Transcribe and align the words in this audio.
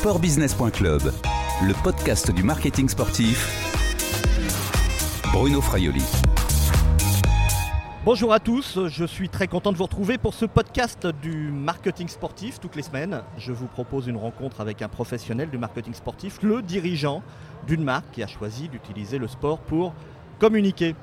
sportbusiness.club, 0.00 1.12
le 1.62 1.82
podcast 1.82 2.30
du 2.30 2.42
marketing 2.42 2.88
sportif. 2.88 3.46
Bruno 5.30 5.60
Fraioli. 5.60 6.02
Bonjour 8.06 8.32
à 8.32 8.40
tous, 8.40 8.78
je 8.86 9.04
suis 9.04 9.28
très 9.28 9.46
content 9.46 9.72
de 9.72 9.76
vous 9.76 9.84
retrouver 9.84 10.16
pour 10.16 10.32
ce 10.32 10.46
podcast 10.46 11.06
du 11.06 11.52
marketing 11.52 12.08
sportif. 12.08 12.60
Toutes 12.60 12.76
les 12.76 12.82
semaines, 12.82 13.20
je 13.36 13.52
vous 13.52 13.66
propose 13.66 14.06
une 14.06 14.16
rencontre 14.16 14.62
avec 14.62 14.80
un 14.80 14.88
professionnel 14.88 15.50
du 15.50 15.58
marketing 15.58 15.92
sportif, 15.92 16.38
le 16.42 16.62
dirigeant 16.62 17.22
d'une 17.66 17.84
marque 17.84 18.10
qui 18.12 18.22
a 18.22 18.26
choisi 18.26 18.70
d'utiliser 18.70 19.18
le 19.18 19.28
sport 19.28 19.58
pour 19.58 19.92
communiquer. 20.38 20.94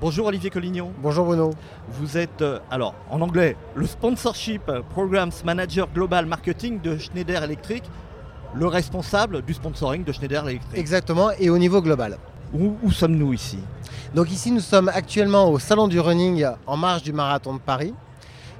Bonjour 0.00 0.26
Olivier 0.26 0.50
Collignon. 0.50 0.92
Bonjour 1.02 1.26
Bruno. 1.26 1.50
Vous 1.88 2.16
êtes, 2.16 2.40
euh, 2.42 2.60
alors 2.70 2.94
en 3.10 3.20
anglais, 3.20 3.56
le 3.74 3.86
Sponsorship 3.86 4.70
Programs 4.90 5.32
Manager 5.44 5.88
Global 5.92 6.26
Marketing 6.26 6.80
de 6.80 6.96
Schneider 6.98 7.42
Electric, 7.42 7.82
le 8.54 8.66
responsable 8.66 9.42
du 9.42 9.54
sponsoring 9.54 10.04
de 10.04 10.12
Schneider 10.12 10.46
Electric. 10.48 10.78
Exactement, 10.78 11.30
et 11.38 11.50
au 11.50 11.58
niveau 11.58 11.80
global. 11.80 12.18
Où, 12.52 12.76
où 12.82 12.90
sommes-nous 12.90 13.32
ici? 13.32 13.58
Donc 14.14 14.30
ici, 14.30 14.50
nous 14.50 14.60
sommes 14.60 14.90
actuellement 14.90 15.50
au 15.50 15.58
Salon 15.58 15.88
du 15.88 15.98
Running 15.98 16.46
en 16.66 16.76
marge 16.76 17.02
du 17.02 17.12
Marathon 17.12 17.54
de 17.54 17.60
Paris, 17.60 17.94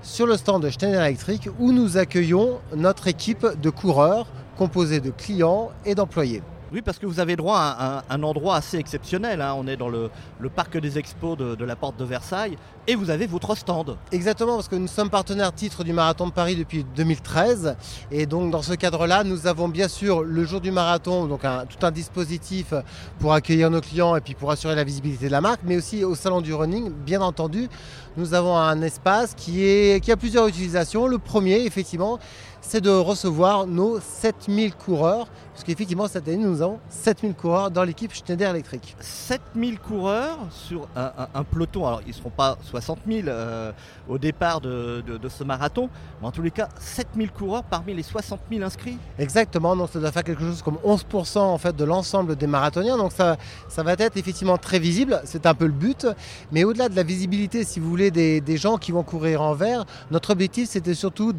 sur 0.03 0.27
le 0.27 0.37
stand 0.37 0.63
de 0.63 0.71
Schneider 0.71 1.03
Electric, 1.03 1.49
où 1.59 1.73
nous 1.73 1.97
accueillons 1.97 2.59
notre 2.75 3.07
équipe 3.07 3.47
de 3.61 3.71
coureurs 3.71 4.27
composée 4.57 5.01
de 5.01 5.11
clients 5.11 5.71
et 5.85 5.95
d'employés. 5.95 6.43
Oui, 6.73 6.81
parce 6.81 6.99
que 6.99 7.05
vous 7.05 7.21
avez 7.21 7.37
droit 7.37 7.59
à 7.59 8.03
un, 8.09 8.23
endroit 8.23 8.57
assez 8.57 8.79
exceptionnel. 8.79 9.43
hein. 9.43 9.55
On 9.59 9.67
est 9.67 9.77
dans 9.77 9.91
le, 9.91 10.09
parc 10.57 10.79
des 10.79 10.99
expos 10.99 11.37
de, 11.37 11.65
la 11.65 11.77
porte 11.77 11.99
de 11.99 12.05
Versailles 12.05 12.57
et 12.87 12.95
vous 12.95 13.11
avez 13.11 13.27
votre 13.27 13.55
stand. 13.55 13.99
Exactement, 14.11 14.55
parce 14.55 14.69
que 14.69 14.77
nous 14.77 14.89
sommes 14.89 15.11
partenaires 15.11 15.53
titre 15.53 15.85
du 15.85 15.93
Marathon 15.93 16.27
de 16.27 16.33
Paris 16.33 16.57
depuis 16.57 16.87
2013. 16.97 17.77
Et 18.11 18.25
donc 18.25 18.51
dans 18.51 18.63
ce 18.63 18.73
cadre-là, 18.73 19.23
nous 19.23 19.47
avons 19.47 19.69
bien 19.69 19.87
sûr 19.87 20.23
le 20.23 20.45
jour 20.47 20.63
du 20.63 20.71
marathon, 20.71 21.27
donc 21.27 21.43
tout 21.43 21.87
un 21.87 21.91
dispositif 21.91 22.73
pour 23.19 23.35
accueillir 23.35 23.69
nos 23.69 23.83
clients 23.83 24.17
et 24.17 24.23
puis 24.23 24.35
pour 24.35 24.51
assurer 24.51 24.75
la 24.75 24.85
visibilité 24.85 25.27
de 25.27 25.33
la 25.33 25.43
marque, 25.43 25.61
mais 25.65 25.77
aussi 25.77 26.05
au 26.05 26.15
Salon 26.15 26.41
du 26.41 26.55
Running, 26.55 26.91
bien 26.91 27.21
entendu, 27.21 27.69
nous 28.17 28.35
avons 28.35 28.57
un 28.57 28.81
espace 28.83 29.35
qui, 29.37 29.65
est, 29.65 30.03
qui 30.03 30.13
a 30.13 30.17
plusieurs 30.17 30.47
utilisations. 30.49 31.07
Le 31.07 31.19
premier, 31.19 31.65
effectivement, 31.65 32.19
c'est 32.61 32.81
de 32.81 32.91
recevoir 32.91 33.67
nos 33.67 33.99
7000 34.01 34.75
coureurs, 34.75 35.27
parce 35.53 35.65
qu'effectivement, 35.65 36.07
cette 36.09 36.29
année, 36.29 36.37
nous 36.37 36.63
avons 36.63 36.79
7000 36.89 37.35
coureurs 37.35 37.71
dans 37.71 37.83
l'équipe 37.85 38.13
Schneider 38.15 38.51
Electric. 38.51 38.97
7000 39.01 39.79
coureurs 39.81 40.39
sur 40.51 40.89
un, 40.95 41.13
un- 41.19 41.29
un 41.35 41.45
peloton. 41.45 41.87
Alors, 41.87 42.01
ils 42.07 42.09
ne 42.11 42.15
seront 42.15 42.31
pas 42.31 42.57
60 42.63 42.99
000 43.07 43.27
euh, 43.29 43.73
au 44.09 44.17
départ 44.19 44.61
de, 44.61 45.03
de- 45.07 45.17
de 45.19 45.29
ce 45.29 45.43
marathon, 45.45 45.89
mais 46.21 46.29
en 46.29 46.31
tous 46.31 46.43
les 46.43 46.51
cas, 46.53 46.69
7000 46.81 47.31
coureurs 47.33 47.65
parmi 47.65 47.95
les 47.95 48.03
60 48.05 48.39
000 48.51 48.63
inscrits. 48.63 48.97
Exactement, 49.19 49.75
donc 49.75 49.91
ça 49.93 49.99
doit 49.99 50.13
faire 50.13 50.25
quelque 50.25 50.43
chose 50.43 50.63
comme 50.63 50.79
11% 50.87 51.39
en 51.39 51.59
fait 51.59 51.75
de 51.75 51.85
l'ensemble 51.85 52.37
des 52.37 52.47
marathoniens, 52.47 52.97
donc 52.97 53.13
ça, 53.13 53.37
ça 53.69 53.83
va 53.83 53.93
être 53.95 54.17
effectivement 54.17 54.57
très 54.59 54.79
visible, 54.79 55.21
c'est 55.25 55.47
un 55.47 55.55
peu 55.55 55.67
le 55.67 55.73
but, 55.73 56.07
mais 56.53 56.65
au-delà 56.65 56.89
de 56.89 56.97
la 56.97 57.03
visibilité, 57.03 57.65
si 57.65 57.81
vous 57.81 57.89
voulez, 57.91 58.02
des, 58.11 58.41
des 58.41 58.57
gens 58.57 58.77
qui 58.79 58.91
vont 58.93 59.03
courir 59.03 59.43
en 59.43 59.55
vert, 59.55 59.85
notre 60.11 60.31
objectif 60.31 60.69
c'était 60.69 60.95
surtout 60.95 61.33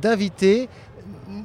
d'inviter 0.00 0.68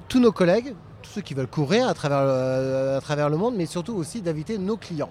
tous 0.07 0.19
nos 0.19 0.31
collègues, 0.31 0.73
tous 1.01 1.11
ceux 1.11 1.21
qui 1.21 1.33
veulent 1.33 1.47
courir 1.47 1.87
à 1.87 1.93
travers 1.93 2.23
le, 2.23 2.95
à 2.97 3.01
travers 3.01 3.29
le 3.29 3.37
monde, 3.37 3.55
mais 3.57 3.65
surtout 3.65 3.93
aussi 3.95 4.21
d'inviter 4.21 4.57
nos 4.57 4.77
clients. 4.77 5.09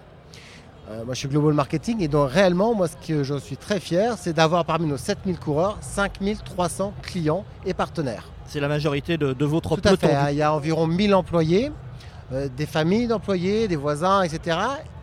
Euh, 0.91 1.05
moi 1.05 1.15
je 1.15 1.21
suis 1.21 1.29
Global 1.29 1.53
Marketing 1.55 2.01
et 2.03 2.09
donc 2.09 2.31
réellement, 2.31 2.75
moi 2.75 2.89
ce 2.89 2.97
que 3.07 3.23
je 3.23 3.35
suis 3.39 3.57
très 3.57 3.79
fier, 3.79 4.17
c'est 4.19 4.33
d'avoir 4.33 4.65
parmi 4.65 4.87
nos 4.87 4.97
7000 4.97 5.39
coureurs, 5.39 5.79
5300 5.81 6.93
clients 7.03 7.45
et 7.65 7.75
partenaires. 7.75 8.29
C'est 8.47 8.61
la 8.61 8.69
majorité 8.69 9.17
de, 9.17 9.33
de 9.33 9.45
votre 9.45 9.77
Tout 9.77 9.89
à 9.89 9.97
fait. 9.97 10.13
hein. 10.15 10.31
Il 10.31 10.37
y 10.37 10.43
a 10.43 10.53
environ 10.53 10.87
1000 10.87 11.15
employés, 11.15 11.71
euh, 12.33 12.49
des 12.57 12.67
familles 12.67 13.07
d'employés, 13.07 13.69
des 13.69 13.77
voisins, 13.77 14.23
etc. 14.23 14.57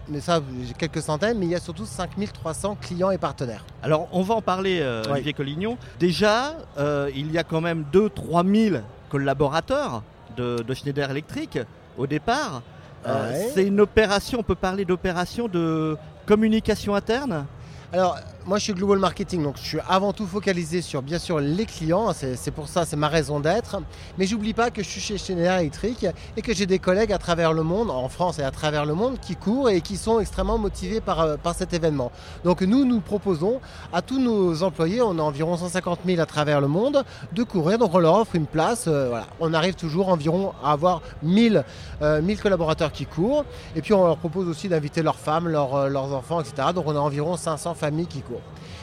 Mais 0.09 0.21
ça, 0.21 0.41
j'ai 0.65 0.73
quelques 0.73 1.01
centaines, 1.01 1.37
mais 1.37 1.45
il 1.45 1.51
y 1.51 1.55
a 1.55 1.59
surtout 1.59 1.85
5300 1.85 2.77
clients 2.81 3.11
et 3.11 3.17
partenaires. 3.17 3.63
Alors, 3.83 4.07
on 4.11 4.21
va 4.23 4.33
en 4.35 4.41
parler, 4.41 4.79
euh, 4.81 5.03
Oui. 5.05 5.11
Olivier 5.13 5.33
Collignon. 5.33 5.77
Déjà, 5.99 6.55
euh, 6.77 7.11
il 7.15 7.31
y 7.31 7.37
a 7.37 7.43
quand 7.43 7.61
même 7.61 7.85
2-3 7.93 8.69
000 8.71 8.81
collaborateurs 9.09 10.03
de, 10.35 10.63
de 10.65 10.73
Schneider 10.73 11.09
Electric 11.11 11.59
au 11.97 12.07
départ. 12.07 12.61
Euh, 13.07 13.31
Ouais. 13.31 13.51
C'est 13.53 13.65
une 13.65 13.79
opération, 13.79 14.39
on 14.39 14.43
peut 14.43 14.55
parler 14.55 14.83
d'opération 14.83 15.47
de 15.47 15.95
communication 16.25 16.95
interne? 16.95 17.45
Alors, 17.93 18.17
moi, 18.45 18.57
je 18.57 18.63
suis 18.63 18.73
Global 18.73 18.97
Marketing, 18.97 19.43
donc 19.43 19.57
je 19.57 19.63
suis 19.63 19.77
avant 19.87 20.11
tout 20.11 20.25
focalisé 20.25 20.81
sur, 20.81 21.01
bien 21.01 21.19
sûr, 21.19 21.39
les 21.39 21.65
clients. 21.65 22.11
C'est 22.13 22.51
pour 22.51 22.67
ça, 22.67 22.85
c'est 22.85 22.95
ma 22.95 23.07
raison 23.07 23.39
d'être. 23.39 23.77
Mais 24.17 24.25
j'oublie 24.25 24.53
pas 24.53 24.71
que 24.71 24.81
je 24.81 24.87
suis 24.87 25.01
chez 25.01 25.17
Schneider 25.17 25.59
Electric 25.59 26.07
et 26.35 26.41
que 26.41 26.53
j'ai 26.53 26.65
des 26.65 26.79
collègues 26.79 27.13
à 27.13 27.19
travers 27.19 27.53
le 27.53 27.61
monde, 27.63 27.91
en 27.91 28.09
France 28.09 28.39
et 28.39 28.43
à 28.43 28.49
travers 28.49 28.85
le 28.85 28.95
monde, 28.95 29.19
qui 29.19 29.35
courent 29.35 29.69
et 29.69 29.81
qui 29.81 29.97
sont 29.97 30.19
extrêmement 30.19 30.57
motivés 30.57 30.99
par, 31.01 31.19
euh, 31.19 31.37
par 31.37 31.53
cet 31.53 31.73
événement. 31.73 32.11
Donc, 32.43 32.61
nous, 32.61 32.85
nous 32.85 33.01
proposons 33.01 33.59
à 33.93 34.01
tous 34.01 34.19
nos 34.19 34.63
employés, 34.63 35.01
on 35.01 35.19
a 35.19 35.21
environ 35.21 35.55
150 35.55 35.99
000 36.05 36.19
à 36.19 36.25
travers 36.25 36.59
le 36.59 36.67
monde, 36.67 37.03
de 37.33 37.43
courir. 37.43 37.77
Donc, 37.77 37.93
on 37.93 37.99
leur 37.99 38.15
offre 38.15 38.35
une 38.35 38.47
place. 38.47 38.85
euh. 38.87 39.19
On 39.39 39.53
arrive 39.53 39.75
toujours 39.75 40.09
environ 40.09 40.53
à 40.63 40.71
avoir 40.71 41.01
1000, 41.21 41.63
euh, 42.01 42.21
1000 42.21 42.39
collaborateurs 42.41 42.91
qui 42.91 43.05
courent. 43.05 43.45
Et 43.75 43.81
puis, 43.81 43.93
on 43.93 44.05
leur 44.07 44.17
propose 44.17 44.47
aussi 44.47 44.69
d'inviter 44.69 45.03
leurs 45.03 45.19
femmes, 45.19 45.49
leurs, 45.49 45.75
euh, 45.75 45.89
leurs 45.89 46.13
enfants, 46.13 46.39
etc. 46.39 46.69
Donc, 46.73 46.85
on 46.87 46.95
a 46.95 46.99
environ 46.99 47.37
500 47.37 47.75
familles 47.75 48.07
qui 48.07 48.21
courent. 48.21 48.28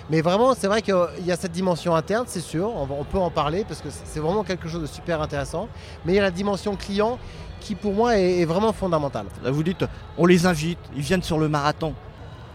Mais 0.09 0.21
vraiment, 0.21 0.55
c'est 0.55 0.69
vrai 0.69 0.83
qu'il 0.83 0.95
y 1.25 1.33
a 1.33 1.37
cette 1.37 1.53
dimension 1.53 1.95
interne, 1.95 2.27
c'est 2.29 2.41
sûr, 2.41 2.71
on, 2.77 3.05
peut 3.05 3.19
en 3.19 3.31
parler 3.31 3.65
parce 3.67 3.81
que 3.81 3.89
c'est 3.91 4.21
vraiment 4.21 4.45
quelque 4.45 4.69
chose 4.69 4.83
de 4.83 4.87
super 4.87 5.21
intéressant. 5.21 5.69
Mais 6.05 6.13
il 6.13 6.17
y 6.17 6.19
a 6.21 6.23
la 6.23 6.31
dimension 6.31 6.77
client 6.77 7.19
qui, 7.61 7.75
pour 7.75 7.93
moi, 7.93 8.17
est, 8.17 8.45
vraiment 8.45 8.73
fondamentale. 8.73 9.27
Là, 9.43 9.51
vous 9.51 9.65
dites, 9.65 9.85
on 10.17 10.27
les 10.27 10.47
invite, 10.47 10.79
ils 10.95 11.03
viennent 11.03 11.23
sur 11.23 11.39
le 11.39 11.49
marathon. 11.49 11.95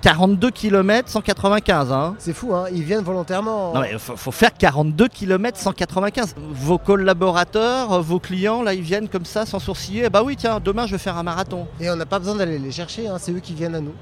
42 0.02 0.50
km 0.50 1.10
195, 1.10 1.92
hein 1.92 2.16
C'est 2.18 2.34
fou, 2.34 2.56
hein 2.56 2.66
ils 2.74 2.82
viennent 2.82 3.04
volontairement. 3.04 3.72
Non 3.76 3.82
mais 3.82 4.00
faut, 4.00 4.16
faut 4.16 4.32
faire 4.32 4.52
42 4.52 5.08
km 5.08 5.60
195. 5.60 6.36
Vos 6.54 6.80
collaborateurs, 6.80 8.02
vos 8.02 8.20
clients, 8.20 8.64
là, 8.64 8.74
ils 8.74 8.82
viennent 8.82 9.08
comme 9.08 9.26
ça 9.26 9.46
sans 9.46 9.60
sourciller. 9.60 10.10
Bah 10.10 10.24
oui, 10.24 10.36
tiens, 10.36 10.60
demain 10.60 10.88
je 10.88 10.94
vais 10.94 10.98
faire 10.98 11.18
un 11.18 11.24
marathon. 11.24 11.68
Et 11.80 11.88
on 11.90 11.96
n'a 11.96 12.08
pas 12.08 12.18
besoin 12.18 12.36
d'aller 12.36 12.58
les 12.58 12.72
chercher, 12.72 13.08
hein, 13.08 13.18
c'est 13.20 13.32
eux 13.32 13.42
qui 13.42 13.54
viennent 13.54 13.76
à 13.76 13.80
nous. 13.80 13.94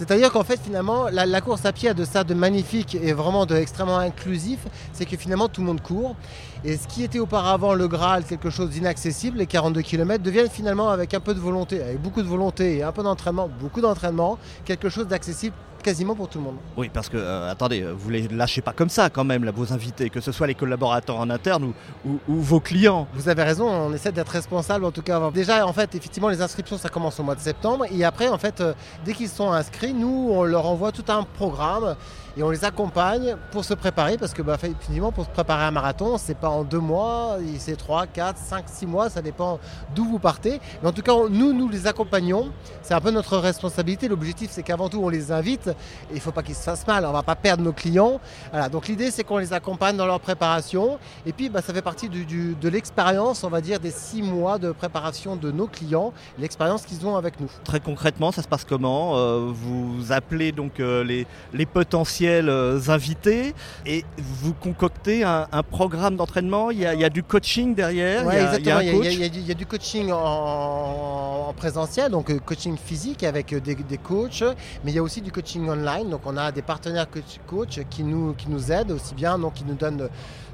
C'est-à-dire 0.00 0.32
qu'en 0.32 0.44
fait, 0.44 0.58
finalement, 0.58 1.08
la, 1.12 1.40
course 1.42 1.66
à 1.66 1.74
pied 1.74 1.90
a 1.90 1.92
de 1.92 2.06
ça 2.06 2.24
de 2.24 2.32
magnifique 2.32 2.94
et 2.94 3.12
vraiment 3.12 3.44
de 3.44 3.54
extrêmement 3.54 3.98
inclusif, 3.98 4.60
c'est 4.94 5.04
que 5.04 5.14
finalement 5.14 5.46
tout 5.46 5.60
le 5.60 5.66
monde 5.66 5.82
court. 5.82 6.16
Et 6.64 6.76
ce 6.76 6.86
qui 6.86 7.02
était 7.02 7.18
auparavant 7.18 7.72
le 7.74 7.88
Graal, 7.88 8.24
quelque 8.24 8.50
chose 8.50 8.70
d'inaccessible, 8.70 9.38
les 9.38 9.46
42 9.46 9.80
km, 9.82 10.22
deviennent 10.22 10.50
finalement 10.50 10.90
avec 10.90 11.14
un 11.14 11.20
peu 11.20 11.32
de 11.34 11.40
volonté, 11.40 11.82
avec 11.82 12.00
beaucoup 12.02 12.22
de 12.22 12.28
volonté 12.28 12.76
et 12.78 12.82
un 12.82 12.92
peu 12.92 13.02
d'entraînement, 13.02 13.48
beaucoup 13.60 13.80
d'entraînement, 13.80 14.38
quelque 14.64 14.88
chose 14.90 15.06
d'accessible 15.06 15.54
quasiment 15.82 16.14
pour 16.14 16.28
tout 16.28 16.36
le 16.36 16.44
monde. 16.44 16.56
Oui, 16.76 16.90
parce 16.92 17.08
que, 17.08 17.16
euh, 17.16 17.50
attendez, 17.50 17.82
vous 17.96 18.10
les 18.10 18.28
lâchez 18.28 18.60
pas 18.60 18.74
comme 18.74 18.90
ça 18.90 19.08
quand 19.08 19.24
même, 19.24 19.44
là, 19.44 19.50
vos 19.50 19.72
invités, 19.72 20.10
que 20.10 20.20
ce 20.20 20.30
soit 20.30 20.46
les 20.46 20.54
collaborateurs 20.54 21.16
en 21.16 21.30
interne 21.30 21.64
ou, 21.64 21.72
ou- 22.06 22.18
ou 22.28 22.34
vos 22.42 22.60
clients. 22.60 23.08
Vous 23.14 23.30
avez 23.30 23.42
raison, 23.42 23.66
on 23.66 23.90
essaie 23.94 24.12
d'être 24.12 24.28
responsable 24.28 24.84
en 24.84 24.90
tout 24.90 25.00
cas. 25.00 25.30
Déjà, 25.30 25.66
en 25.66 25.72
fait, 25.72 25.94
effectivement, 25.94 26.28
les 26.28 26.42
inscriptions, 26.42 26.76
ça 26.76 26.90
commence 26.90 27.18
au 27.18 27.22
mois 27.22 27.34
de 27.34 27.40
septembre. 27.40 27.86
Et 27.90 28.04
après, 28.04 28.28
en 28.28 28.36
fait, 28.36 28.60
euh, 28.60 28.74
dès 29.06 29.14
qu'ils 29.14 29.30
sont 29.30 29.50
inscrits, 29.50 29.94
nous, 29.94 30.28
on 30.30 30.44
leur 30.44 30.66
envoie 30.66 30.92
tout 30.92 31.04
un 31.08 31.22
programme 31.22 31.96
et 32.36 32.42
on 32.42 32.50
les 32.50 32.62
accompagne 32.66 33.36
pour 33.50 33.64
se 33.64 33.72
préparer. 33.72 34.18
Parce 34.18 34.34
que, 34.34 34.42
bah, 34.42 34.56
effectivement, 34.56 35.12
pour 35.12 35.24
se 35.24 35.30
préparer 35.30 35.64
à 35.64 35.68
un 35.68 35.70
marathon, 35.70 36.18
c'est 36.18 36.36
pas 36.36 36.49
en 36.50 36.64
deux 36.64 36.78
mois, 36.78 37.38
c'est 37.58 37.76
trois, 37.76 38.06
quatre, 38.06 38.38
cinq, 38.38 38.64
six 38.66 38.86
mois, 38.86 39.10
ça 39.10 39.22
dépend 39.22 39.58
d'où 39.94 40.04
vous 40.04 40.18
partez. 40.18 40.60
Mais 40.82 40.88
en 40.88 40.92
tout 40.92 41.02
cas, 41.02 41.12
nous, 41.30 41.52
nous 41.52 41.68
les 41.68 41.86
accompagnons. 41.86 42.50
C'est 42.82 42.94
un 42.94 43.00
peu 43.00 43.10
notre 43.10 43.38
responsabilité. 43.38 44.08
L'objectif, 44.08 44.50
c'est 44.50 44.62
qu'avant 44.62 44.88
tout, 44.88 45.00
on 45.02 45.08
les 45.08 45.32
invite. 45.32 45.70
Il 46.10 46.16
ne 46.16 46.20
faut 46.20 46.32
pas 46.32 46.42
qu'ils 46.42 46.54
se 46.54 46.62
fassent 46.62 46.86
mal. 46.86 47.04
On 47.04 47.12
va 47.12 47.22
pas 47.22 47.36
perdre 47.36 47.62
nos 47.62 47.72
clients. 47.72 48.20
Donc 48.72 48.88
l'idée, 48.88 49.10
c'est 49.10 49.24
qu'on 49.24 49.38
les 49.38 49.52
accompagne 49.52 49.96
dans 49.96 50.06
leur 50.06 50.20
préparation. 50.20 50.98
Et 51.26 51.32
puis, 51.32 51.48
bah, 51.48 51.62
ça 51.62 51.72
fait 51.72 51.82
partie 51.82 52.08
de 52.08 52.68
l'expérience, 52.68 53.44
on 53.44 53.48
va 53.48 53.60
dire, 53.60 53.80
des 53.80 53.90
six 53.90 54.22
mois 54.22 54.58
de 54.58 54.72
préparation 54.72 55.36
de 55.36 55.50
nos 55.50 55.66
clients, 55.66 56.12
l'expérience 56.38 56.84
qu'ils 56.84 57.06
ont 57.06 57.16
avec 57.16 57.40
nous. 57.40 57.50
Très 57.64 57.80
concrètement, 57.80 58.32
ça 58.32 58.42
se 58.42 58.48
passe 58.48 58.64
comment? 58.64 59.16
Euh, 59.16 59.50
Vous 59.52 60.12
appelez 60.12 60.52
donc 60.52 60.80
euh, 60.80 61.04
les, 61.04 61.66
potentiels 61.66 62.48
euh, 62.48 62.80
invités 62.88 63.54
et 63.86 64.04
vous 64.18 64.54
concoctez 64.54 65.22
un 65.24 65.62
programme 65.70 66.16
d'entraînement. 66.16 66.39
Il 66.70 66.78
y, 66.78 66.86
a, 66.86 66.94
il 66.94 67.00
y 67.00 67.04
a 67.04 67.10
du 67.10 67.22
coaching 67.22 67.74
derrière. 67.74 68.24
Ouais, 68.26 68.36
il, 68.58 68.66
y 68.66 68.70
a, 68.70 68.82
il 68.82 68.88
y 68.88 68.92
coach. 68.92 69.06
il 69.14 69.50
y 69.50 69.54
du- 69.54 69.66
coaching 69.66 70.12
en, 70.12 71.48
en 71.48 71.52
présentiel, 71.54 72.10
donc 72.12 72.30
euh, 72.30 72.38
coaching 72.38 72.76
physique 72.76 73.24
avec 73.24 73.52
euh, 73.52 73.60
des, 73.60 73.74
des 73.74 73.98
coachs, 73.98 74.42
mais 74.84 74.92
il 74.92 74.94
y 74.94 74.98
a 74.98 75.02
aussi 75.02 75.20
du 75.20 75.30
coaching 75.32 75.40
coaching 75.40 75.68
online. 75.68 76.10
Donc 76.10 76.20
on 76.26 76.36
a 76.36 76.52
des 76.52 76.62
partenaires 76.62 77.08
coach, 77.10 77.40
coach 77.46 77.80
qui, 77.88 78.04
nous, 78.04 78.34
qui 78.34 78.48
nous 78.48 78.70
aident 78.70 78.92
aussi 78.92 79.14
bien, 79.14 79.38
donc 79.38 79.54
qui 79.54 79.64
nous 79.64 79.74
donnent 79.74 80.08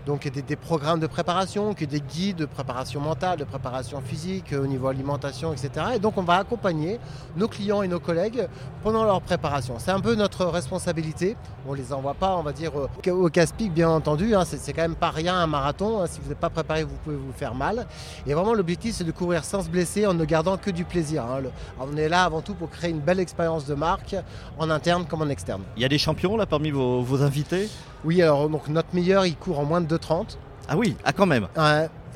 donc 0.06 0.28
des, 0.28 0.56
programmes 0.56 1.00
de 1.00 1.08
préparation, 1.08 1.72
des 1.72 2.00
guides 2.00 2.36
de 2.36 2.46
préparation 2.46 3.00
mentale, 3.00 3.40
de 3.40 3.44
préparation 3.44 4.00
physique, 4.00 4.54
au 4.58 4.66
niveau 4.66 4.86
alimentation, 4.86 5.52
etc. 5.52 5.68
Et 5.96 5.98
donc 5.98 6.16
on 6.16 6.22
va 6.22 6.36
accompagner 6.36 7.00
nos 7.36 7.48
clients 7.48 7.82
et 7.82 7.88
nos 7.88 7.98
collègues 7.98 8.46
pendant 8.84 9.04
leur 9.04 9.20
préparation. 9.20 9.74
C'est 9.78 9.90
un 9.90 10.00
peu 10.00 10.14
notre 10.14 10.46
responsabilité. 10.46 11.36
On 11.66 11.72
ne 11.72 11.78
les 11.78 11.92
envoie 11.92 12.14
pas, 12.14 12.36
on 12.36 12.42
va 12.42 12.52
dire, 12.52 12.72
au 12.76 13.28
casse-pique, 13.28 13.74
bien 13.74 13.90
entendu. 13.90 14.36
Hein. 14.36 14.44
C'est 14.44 14.72
quand 14.72 14.82
même 14.82 14.94
pas 14.94 15.10
rien 15.10 15.34
un 15.34 15.48
marathon. 15.48 16.00
Hein. 16.00 16.06
Si 16.08 16.20
vous 16.20 16.28
n'êtes 16.28 16.38
pas 16.38 16.50
préparé, 16.50 16.84
vous 16.84 16.94
pouvez 17.02 17.16
vous 17.16 17.32
faire 17.32 17.56
mal. 17.56 17.86
Et 18.28 18.34
vraiment, 18.34 18.54
l'objectif, 18.54 18.94
c'est 18.94 19.04
de 19.04 19.10
courir 19.10 19.44
sans 19.44 19.62
se 19.62 19.68
blesser 19.68 20.06
en 20.06 20.14
ne 20.14 20.24
gardant 20.24 20.56
que 20.56 20.70
du 20.70 20.84
plaisir. 20.84 21.24
Hein. 21.24 21.42
On 21.80 21.96
est 21.96 22.08
là 22.08 22.22
avant 22.22 22.42
tout 22.42 22.54
pour 22.54 22.70
créer 22.70 22.90
une 22.90 23.00
belle 23.00 23.18
expérience 23.18 23.66
de 23.66 23.74
marque, 23.74 24.14
en 24.58 24.70
interne 24.70 25.04
comme 25.04 25.22
en 25.22 25.28
externe. 25.28 25.62
Il 25.76 25.82
y 25.82 25.84
a 25.84 25.88
des 25.88 25.98
champions 25.98 26.36
là 26.36 26.46
parmi 26.46 26.70
vos 26.70 27.22
invités? 27.22 27.68
Oui, 28.06 28.22
alors 28.22 28.48
donc 28.48 28.68
notre 28.68 28.94
meilleur, 28.94 29.26
il 29.26 29.36
court 29.36 29.58
en 29.58 29.64
moins 29.64 29.80
de 29.80 29.96
2,30. 29.96 30.36
Ah 30.68 30.76
oui, 30.76 30.96
ah 31.04 31.12
quand 31.12 31.26
même. 31.26 31.48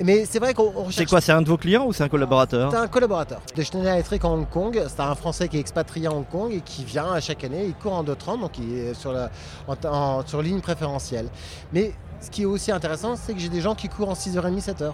Mais 0.02 0.25
c'est 0.25 0.38
vrai 0.38 0.54
qu'on 0.54 0.70
recherche. 0.70 0.96
C'est 0.96 1.06
quoi 1.06 1.20
C'est 1.20 1.32
un 1.32 1.42
de 1.42 1.48
vos 1.48 1.56
clients 1.58 1.84
ou 1.87 1.92
c'est 1.92 2.02
un 2.02 2.08
collaborateur 2.08 2.70
C'est 2.70 2.78
un 2.78 2.88
collaborateur 2.88 3.40
de 3.54 3.62
Schneider 3.62 3.92
Electric 3.92 4.25
en 4.25 4.34
Hong 4.34 4.48
Kong. 4.48 4.82
C'est 4.88 5.00
un 5.00 5.14
Français 5.14 5.48
qui 5.48 5.56
est 5.56 5.60
expatrié 5.60 6.06
à 6.06 6.12
Hong 6.12 6.26
Kong 6.26 6.52
et 6.52 6.60
qui 6.60 6.84
vient 6.84 7.12
à 7.12 7.20
chaque 7.20 7.44
année. 7.44 7.64
Il 7.66 7.75
court 7.75 7.92
en 7.92 8.04
2,30, 8.04 8.40
donc 8.40 8.58
il 8.58 8.78
est 8.78 8.94
sur, 8.94 9.12
la, 9.12 9.31
en, 9.69 9.75
en, 9.87 10.26
sur 10.26 10.42
ligne 10.42 10.60
préférentielle. 10.60 11.28
Mais 11.72 11.93
ce 12.20 12.31
qui 12.31 12.43
est 12.43 12.46
aussi 12.46 12.72
intéressant, 12.72 13.14
c'est 13.16 13.34
que 13.34 13.40
j'ai 13.40 13.48
des 13.48 13.60
gens 13.60 13.75
qui 13.75 13.88
courent 13.88 14.10
en 14.10 14.14
6h30, 14.14 14.64
7h 14.64 14.93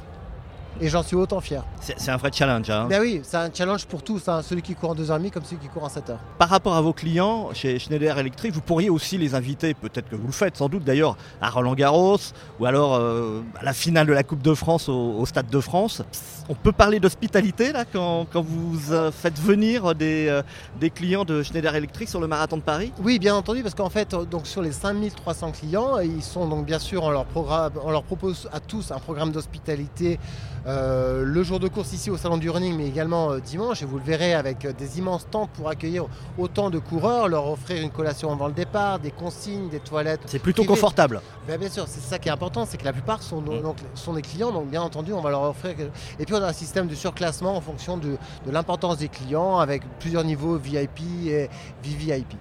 et 0.80 0.88
j'en 0.88 1.02
suis 1.02 1.16
autant 1.16 1.40
fier. 1.40 1.64
C'est 1.80 2.10
un 2.10 2.16
vrai 2.16 2.30
challenge. 2.32 2.68
Hein. 2.70 2.86
Ben 2.88 3.00
oui, 3.00 3.20
c'est 3.22 3.36
un 3.36 3.50
challenge 3.52 3.86
pour 3.86 4.02
tous, 4.02 4.28
hein, 4.28 4.42
celui 4.42 4.62
qui 4.62 4.74
court 4.74 4.90
en 4.90 4.94
2h30 4.94 5.30
comme 5.30 5.44
celui 5.44 5.58
qui 5.58 5.68
court 5.68 5.84
en 5.84 5.88
7h. 5.88 6.16
Par 6.38 6.48
rapport 6.48 6.74
à 6.74 6.80
vos 6.80 6.92
clients 6.92 7.50
chez 7.52 7.78
Schneider 7.78 8.18
Electric, 8.18 8.52
vous 8.52 8.60
pourriez 8.60 8.90
aussi 8.90 9.18
les 9.18 9.34
inviter, 9.34 9.74
peut-être 9.74 10.08
que 10.08 10.16
vous 10.16 10.26
le 10.26 10.32
faites 10.32 10.56
sans 10.56 10.68
doute 10.68 10.84
d'ailleurs, 10.84 11.16
à 11.40 11.50
Roland 11.50 11.74
Garros 11.74 12.18
ou 12.60 12.66
alors 12.66 12.94
euh, 12.94 13.42
à 13.58 13.64
la 13.64 13.72
finale 13.72 14.06
de 14.06 14.12
la 14.12 14.22
Coupe 14.22 14.42
de 14.42 14.54
France 14.54 14.88
au, 14.88 15.14
au 15.18 15.26
Stade 15.26 15.48
de 15.48 15.60
France. 15.60 16.02
On 16.48 16.54
peut 16.54 16.72
parler 16.72 17.00
d'hospitalité 17.00 17.72
là 17.72 17.84
quand, 17.90 18.26
quand 18.32 18.42
vous 18.42 18.92
euh, 18.92 19.10
faites 19.10 19.38
venir 19.38 19.94
des, 19.94 20.28
euh, 20.28 20.42
des 20.78 20.90
clients 20.90 21.24
de 21.24 21.42
Schneider 21.42 21.74
Electric 21.74 22.08
sur 22.08 22.20
le 22.20 22.26
marathon 22.26 22.56
de 22.56 22.62
Paris? 22.62 22.92
Oui, 23.02 23.18
bien 23.18 23.34
entendu, 23.34 23.62
parce 23.62 23.74
qu'en 23.74 23.90
fait, 23.90 24.14
donc 24.30 24.46
sur 24.46 24.62
les 24.62 24.72
5300 24.72 25.52
clients, 25.52 25.98
ils 25.98 26.22
sont 26.22 26.46
donc 26.46 26.66
bien 26.66 26.78
sûr, 26.78 27.02
on 27.02 27.10
leur, 27.10 27.24
programme, 27.24 27.72
on 27.82 27.90
leur 27.90 28.02
propose 28.02 28.48
à 28.52 28.60
tous 28.60 28.90
un 28.90 28.98
programme 28.98 29.32
d'hospitalité 29.32 30.18
euh, 30.66 31.24
le 31.24 31.42
jour 31.44 31.60
de 31.60 31.68
course 31.68 31.92
ici 31.92 32.10
au 32.10 32.16
salon 32.16 32.38
du 32.38 32.50
running, 32.50 32.76
mais 32.76 32.86
également 32.86 33.30
euh, 33.30 33.38
dimanche. 33.38 33.82
Et 33.82 33.84
vous 33.84 33.98
le 33.98 34.04
verrez 34.04 34.34
avec 34.34 34.64
euh, 34.64 34.72
des 34.72 34.98
immenses 34.98 35.28
temps 35.30 35.46
pour 35.46 35.68
accueillir 35.68 36.06
autant 36.38 36.70
de 36.70 36.78
coureurs, 36.78 37.28
leur 37.28 37.48
offrir 37.48 37.82
une 37.82 37.90
collation 37.90 38.32
avant 38.32 38.48
le 38.48 38.52
départ, 38.52 38.98
des 38.98 39.12
consignes, 39.12 39.68
des 39.68 39.78
toilettes. 39.78 40.22
C'est 40.26 40.40
plutôt 40.40 40.64
privées. 40.64 40.74
confortable. 40.74 41.20
Ben, 41.46 41.58
bien 41.58 41.70
sûr, 41.70 41.84
c'est 41.86 42.00
ça 42.00 42.18
qui 42.18 42.28
est 42.28 42.32
important, 42.32 42.66
c'est 42.66 42.78
que 42.78 42.84
la 42.84 42.92
plupart 42.92 43.22
sont, 43.22 43.40
mmh. 43.40 43.62
donc, 43.62 43.76
sont 43.94 44.14
des 44.14 44.22
clients, 44.22 44.50
donc 44.50 44.68
bien 44.68 44.82
entendu, 44.82 45.12
on 45.12 45.20
va 45.20 45.30
leur 45.30 45.42
offrir. 45.42 45.74
Et 46.18 46.24
puis 46.24 46.34
on 46.34 46.42
a 46.42 46.48
un 46.48 46.52
système 46.52 46.88
de 46.88 46.94
surclassement 46.94 47.56
en 47.56 47.60
fonction 47.60 47.96
de, 47.96 48.16
de 48.46 48.50
l'importance 48.50 48.98
des 48.98 49.08
clients 49.08 49.58
avec 49.58 49.82
plusieurs 50.00 50.24
niveaux 50.24 50.56
VIP 50.56 51.00
et 51.26 51.48
VVIP 51.84 52.34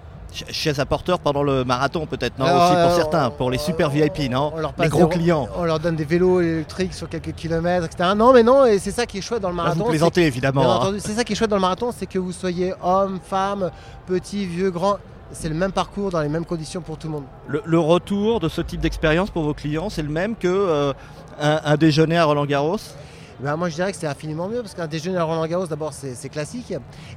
chaise 0.50 0.80
à 0.80 0.86
porteur 0.86 1.18
pendant 1.18 1.42
le 1.42 1.64
marathon 1.64 2.06
peut-être, 2.06 2.38
non 2.38 2.46
Alors, 2.46 2.62
Aussi 2.62 2.72
pour 2.72 2.90
euh, 2.92 2.96
certains, 2.96 3.30
pour 3.30 3.50
les 3.50 3.58
super 3.58 3.90
VIP, 3.90 4.30
non 4.30 4.52
Les 4.78 4.88
gros 4.88 5.06
clients. 5.06 5.48
On 5.56 5.64
leur 5.64 5.78
donne 5.78 5.96
des 5.96 6.04
vélos 6.04 6.40
électriques 6.40 6.94
sur 6.94 7.08
quelques 7.08 7.34
kilomètres, 7.34 7.86
etc. 7.86 8.10
Non, 8.16 8.32
mais 8.32 8.42
non, 8.42 8.64
et 8.64 8.78
c'est 8.78 8.90
ça 8.90 9.06
qui 9.06 9.18
est 9.18 9.22
chouette 9.22 9.42
dans 9.42 9.50
le 9.50 9.54
marathon. 9.54 9.78
Là, 9.78 9.84
vous 9.84 9.90
plaisantez 9.90 10.22
évidemment. 10.26 10.84
Hein. 10.84 10.94
C'est 10.98 11.12
ça 11.12 11.24
qui 11.24 11.32
est 11.32 11.36
chouette 11.36 11.50
dans 11.50 11.56
le 11.56 11.62
marathon, 11.62 11.90
c'est 11.96 12.06
que 12.06 12.18
vous 12.18 12.32
soyez 12.32 12.74
homme, 12.82 13.18
femme, 13.22 13.70
petit, 14.06 14.46
vieux, 14.46 14.70
grand. 14.70 14.96
C'est 15.32 15.48
le 15.48 15.54
même 15.56 15.72
parcours 15.72 16.10
dans 16.10 16.20
les 16.20 16.28
mêmes 16.28 16.44
conditions 16.44 16.80
pour 16.80 16.98
tout 16.98 17.08
le 17.08 17.14
monde. 17.14 17.24
Le, 17.48 17.60
le 17.64 17.78
retour 17.80 18.38
de 18.40 18.48
ce 18.48 18.60
type 18.60 18.80
d'expérience 18.80 19.30
pour 19.30 19.42
vos 19.42 19.54
clients, 19.54 19.90
c'est 19.90 20.02
le 20.02 20.08
même 20.08 20.36
que 20.36 20.46
euh, 20.46 20.92
un, 21.40 21.60
un 21.64 21.76
déjeuner 21.76 22.16
à 22.16 22.24
Roland 22.24 22.46
Garros 22.46 22.78
ben 23.40 23.56
moi 23.56 23.68
je 23.68 23.74
dirais 23.74 23.92
que 23.92 23.98
c'est 23.98 24.06
infiniment 24.06 24.48
mieux 24.48 24.62
parce 24.62 24.74
qu'un 24.74 24.86
déjeuner 24.86 25.18
à 25.18 25.24
Roland 25.24 25.46
Garros 25.46 25.66
d'abord 25.66 25.92
c'est 25.92 26.28
classique. 26.28 26.74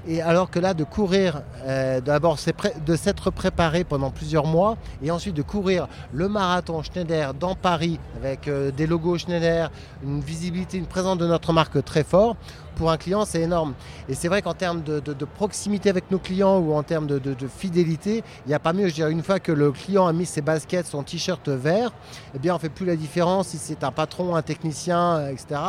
Et 0.08 0.22
alors 0.22 0.50
que 0.50 0.60
là 0.60 0.74
de 0.74 0.84
courir 0.84 1.42
euh, 1.66 2.02
d'abord 2.02 2.38
de 2.86 2.96
s'être 2.96 3.32
préparé 3.32 3.84
pendant 3.84 4.12
plusieurs 4.12 4.46
mois 4.46 4.78
et 5.02 5.12
ensuite 5.12 5.36
de 5.36 5.42
courir 5.42 5.88
le 6.12 6.28
marathon 6.28 6.84
Schneider 6.84 7.34
dans 7.34 7.56
Paris 7.56 8.00
avec 8.18 8.48
euh, 8.48 8.72
des 8.72 8.86
logos 8.86 9.20
Schneider, 9.20 9.72
une 10.04 10.20
visibilité, 10.20 10.78
une 10.78 10.88
présence 10.88 11.18
de 11.18 11.26
notre 11.26 11.54
marque 11.54 11.84
très 11.84 12.04
fort 12.04 12.36
pour 12.76 12.92
un 12.92 12.98
client, 12.98 13.26
c'est 13.26 13.42
énorme. 13.42 13.74
Et 14.08 14.16
c'est 14.16 14.28
vrai 14.28 14.42
qu'en 14.42 14.54
termes 14.54 14.82
de, 14.84 15.00
proximité 15.26 15.90
avec 15.90 16.12
nos 16.12 16.20
clients 16.20 16.58
ou 16.60 16.74
en 16.74 16.84
termes 16.84 17.08
de, 17.08 17.48
fidélité, 17.48 18.24
il 18.46 18.50
n'y 18.50 18.54
a 18.54 18.60
pas 18.60 18.74
mieux. 18.74 18.88
Je 18.88 18.96
dirais, 18.96 19.12
une 19.12 19.24
fois 19.24 19.40
que 19.40 19.52
le 19.52 19.72
client 19.72 20.08
a 20.08 20.14
mis 20.14 20.26
ses 20.26 20.42
baskets, 20.42 20.88
son 20.88 21.04
t-shirt 21.04 21.48
vert, 21.50 21.92
eh 22.36 22.40
bien, 22.40 22.54
on 22.54 22.58
ne 22.58 22.62
fait 22.62 22.70
plus 22.70 22.86
la 22.86 22.96
différence 22.96 23.50
si 23.50 23.58
c'est 23.58 23.84
un 23.84 23.92
patron, 23.92 24.36
un 24.36 24.42
technicien, 24.42 25.28
etc 25.28 25.60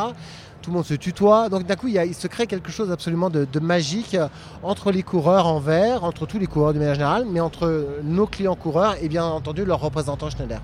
tout 0.61 0.69
le 0.69 0.75
monde 0.75 0.85
se 0.85 0.93
tutoie. 0.93 1.49
Donc 1.49 1.65
d'un 1.65 1.75
coup, 1.75 1.87
il, 1.87 2.13
se 2.13 2.27
crée 2.27 2.45
quelque 2.45 2.71
chose 2.71 2.91
absolument 2.91 3.31
de, 3.31 3.45
de, 3.45 3.59
magique 3.59 4.15
entre 4.61 4.91
les 4.91 5.01
coureurs 5.01 5.47
en 5.47 5.59
vert, 5.59 6.03
entre 6.03 6.27
tous 6.27 6.37
les 6.37 6.45
coureurs 6.45 6.73
de 6.73 6.77
manière 6.79 6.93
générale, 6.93 7.25
mais 7.27 7.39
entre 7.39 7.97
nos 8.03 8.27
clients 8.27 8.55
coureurs 8.55 8.95
et 9.01 9.09
bien 9.09 9.25
entendu 9.25 9.65
leurs 9.65 9.79
représentants 9.79 10.29
Schneider. 10.29 10.61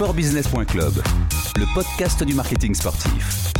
Sportbusiness.club, 0.00 0.94
le 1.58 1.74
podcast 1.74 2.24
du 2.24 2.32
marketing 2.32 2.74
sportif. 2.74 3.52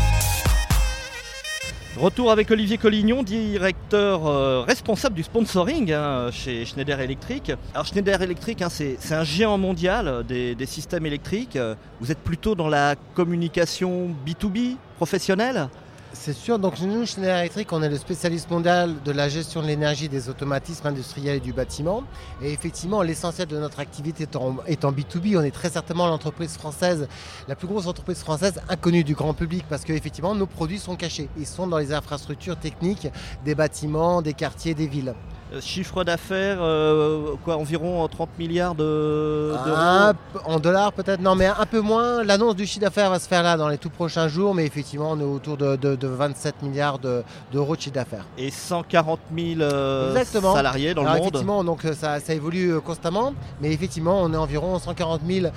Retour 1.99 2.33
avec 2.33 2.51
Olivier 2.51 2.79
Collignon, 2.79 3.23
directeur 3.23 4.27
euh, 4.27 4.63
responsable 4.63 5.17
du 5.17 5.23
sponsoring 5.23 5.93
hein, 5.93 6.31
chez 6.33 6.65
Schneider 6.65 6.99
Electric. 6.99 7.53
Alors 7.75 7.85
Schneider 7.85 8.23
Electric, 8.23 8.63
hein, 8.63 8.71
c'est 8.71 8.97
un 9.13 9.23
géant 9.23 9.59
mondial 9.59 10.25
des, 10.27 10.55
des, 10.55 10.65
systèmes 10.65 11.05
électriques. 11.05 11.59
Vous 12.01 12.11
êtes 12.11 12.21
plutôt 12.21 12.55
dans 12.55 12.69
la 12.69 12.95
communication 13.15 14.09
B2B 14.27 14.77
professionnelle? 14.97 15.69
C'est 16.13 16.33
sûr, 16.33 16.59
donc 16.59 16.81
nous, 16.81 17.07
Schneider 17.07 17.37
Electric, 17.39 17.73
on 17.73 17.83
est 17.83 17.89
le 17.89 17.97
spécialiste 17.97 18.51
mondial 18.51 18.97
de 19.05 19.13
la 19.13 19.29
gestion 19.29 19.63
de 19.63 19.67
l'énergie 19.69 20.09
des 20.09 20.29
automatismes 20.29 20.87
industriels 20.89 21.37
et 21.37 21.41
du 21.41 21.53
bâtiment. 21.53 22.03
Et 22.43 22.53
effectivement, 22.53 23.03
l'essentiel 23.03 23.47
de 23.47 23.57
notre 23.59 23.79
activité 23.79 24.25
est 24.25 24.37
en, 24.37 24.57
est 24.67 24.85
en, 24.85 24.93
B2B. 24.93 25.39
On 25.39 25.43
est 25.43 25.51
très 25.53 25.71
certainement 25.71 26.07
l'entreprise 26.09 26.57
française, 26.57 27.07
la 27.47 27.55
plus 27.55 27.69
grosse 27.69 27.87
entreprise 27.87 28.19
française 28.19 28.61
inconnue 28.69 29.05
du 29.05 29.15
grand 29.15 29.35
public 29.35 29.65
parce 29.69 29.85
qu'effectivement, 29.85 30.35
nos 30.35 30.47
produits 30.47 30.81
sont 30.81 30.97
cachés. 30.97 31.29
Ils 31.39 31.47
sont 31.47 31.69
dans 31.69 31.79
les 31.79 31.93
infrastructures 31.93 32.57
techniques 32.57 33.09
des 33.45 33.55
bâtiments, 33.55 34.21
des 34.21 34.35
quartiers, 34.35 34.75
des 34.75 34.89
villes. 34.89 35.15
Euh, 35.53 35.61
chiffre 35.61 36.05
d'affaires, 36.05 36.59
euh, 36.61 37.35
quoi, 37.45 37.57
environ 37.57 38.07
30 38.07 38.29
milliards 38.39 38.77
d'euros 38.77 39.57
ah, 39.75 40.13
En 40.45 40.61
dollars 40.61 40.93
peut-être, 40.93 41.21
non, 41.21 41.35
mais 41.35 41.47
un 41.47 41.67
peu 41.67 41.81
moins. 41.81 42.23
L'annonce 42.23 42.55
du 42.55 42.67
chiffre 42.67 42.81
d'affaires 42.81 43.11
va 43.11 43.19
se 43.19 43.27
faire 43.27 43.43
là 43.43 43.57
dans 43.57 43.69
les 43.69 43.79
tout 43.79 43.91
prochains 43.91 44.29
jours, 44.29 44.55
mais 44.55 44.65
effectivement, 44.65 45.11
on 45.13 45.21
est 45.21 45.25
autour 45.25 45.57
de, 45.57 45.75
de, 45.75 45.97
de 45.97 46.07
27 46.07 46.63
milliards 46.63 47.01
d'euros 47.01 47.25
de, 47.53 47.77
de, 47.77 47.81
chiffre 47.81 47.95
d'affaires. 47.95 48.27
Et 48.39 48.51
140 48.51 49.19
000 49.37 49.61
euh, 49.61 50.25
salariés 50.25 50.95
dans 50.95 51.03
Alors, 51.03 51.15
le 51.15 51.21
monde 51.21 51.29
Effectivement, 51.31 51.65
donc 51.65 51.83
ça, 51.95 52.21
ça, 52.21 52.33
évolue 52.33 52.81
constamment, 52.81 53.35
mais 53.61 53.73
effectivement, 53.73 54.23
on 54.23 54.33
est 54.33 54.37
environ 54.37 54.79
140 54.79 55.23
000 55.27 55.49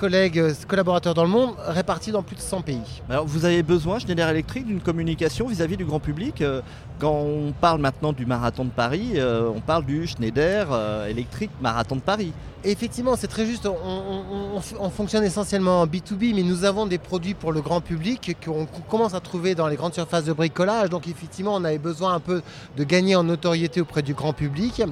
collègues, 0.00 0.42
collaborateurs 0.66 1.12
dans 1.12 1.24
le 1.24 1.28
monde, 1.28 1.54
répartis 1.66 2.10
dans 2.10 2.22
plus 2.22 2.34
de 2.34 2.40
100 2.40 2.62
pays. 2.62 3.02
Vous 3.26 3.44
avez 3.44 3.62
besoin, 3.62 3.98
Schneider 3.98 4.26
Electric, 4.30 4.66
d'une 4.66 4.80
communication 4.80 5.46
vis-à-vis 5.46 5.74
-vis 5.74 5.78
du 5.78 5.84
grand 5.84 6.00
public. 6.00 6.42
Quand 6.98 7.12
on 7.12 7.52
parle 7.52 7.80
maintenant 7.82 8.14
du 8.14 8.24
marathon 8.24 8.64
de 8.64 8.70
Paris, 8.70 9.18
on 9.56 9.60
parle 9.60 9.84
du 9.84 10.06
Schneider 10.06 10.68
Electric 11.06 11.50
Marathon 11.60 11.96
de 11.96 12.00
Paris. 12.00 12.32
Effectivement, 12.62 13.16
c'est 13.16 13.26
très 13.26 13.46
juste. 13.46 13.66
On, 13.66 13.74
on, 13.74 14.60
on, 14.78 14.90
fonctionne 14.90 15.24
essentiellement 15.24 15.80
en 15.80 15.86
B2B, 15.86 16.34
mais 16.34 16.42
nous 16.42 16.64
avons 16.64 16.86
des 16.86 16.98
produits 16.98 17.32
pour 17.32 17.52
le 17.52 17.62
grand 17.62 17.80
public 17.80 18.36
qu'on 18.44 18.66
commence 18.66 19.14
à 19.14 19.20
trouver 19.20 19.54
dans 19.54 19.66
les 19.66 19.76
grandes 19.76 19.94
surfaces 19.94 20.24
de 20.24 20.34
bricolage. 20.34 20.90
Donc, 20.90 21.08
effectivement, 21.08 21.54
on 21.54 21.64
avait 21.64 21.78
besoin 21.78 22.12
un 22.12 22.20
peu 22.20 22.42
de 22.76 22.84
gagner 22.84 23.16
en 23.16 23.24
notoriété 23.24 23.80
auprès 23.80 24.02
du 24.02 24.12
grand 24.12 24.34
public. 24.34 24.82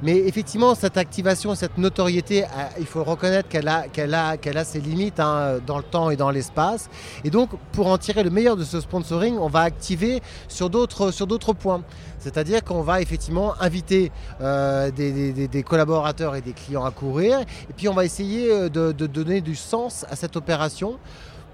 Mais 0.00 0.16
effectivement, 0.16 0.76
cette 0.76 0.96
activation, 0.96 1.56
cette 1.56 1.76
notoriété, 1.76 2.44
il 2.78 2.86
faut 2.86 3.02
reconnaître 3.02 3.48
qu'elle 3.48 3.66
a, 4.14 4.64
ses 4.64 4.80
limites 4.80 5.18
hein, 5.18 5.58
dans 5.66 5.78
le 5.78 5.84
temps 5.84 6.10
et 6.10 6.16
dans 6.16 6.30
l'espace. 6.30 6.88
Et 7.24 7.30
donc, 7.30 7.50
pour 7.72 7.88
en 7.88 7.98
tirer 7.98 8.22
le 8.22 8.30
meilleur 8.30 8.56
de 8.56 8.62
ce 8.62 8.80
sponsoring, 8.80 9.38
on 9.38 9.48
va 9.48 9.62
activer 9.62 10.22
sur 10.46 10.70
d'autres 10.70 11.52
points. 11.52 11.82
C'est-à-dire 12.18 12.64
qu'on 12.64 12.82
va 12.82 13.00
effectivement 13.00 13.54
inviter 13.60 14.10
euh, 14.40 14.90
des, 14.90 15.62
collaborateurs 15.62 16.34
et 16.36 16.40
des 16.40 16.52
clients 16.52 16.84
à 16.84 16.90
courir 16.90 17.40
et 17.40 17.72
puis 17.76 17.88
on 17.88 17.94
va 17.94 18.04
essayer 18.04 18.50
euh, 18.50 18.68
de, 18.68 19.06
donner 19.06 19.40
du 19.40 19.54
sens 19.54 20.04
à 20.10 20.16
cette 20.16 20.36
opération 20.36 20.98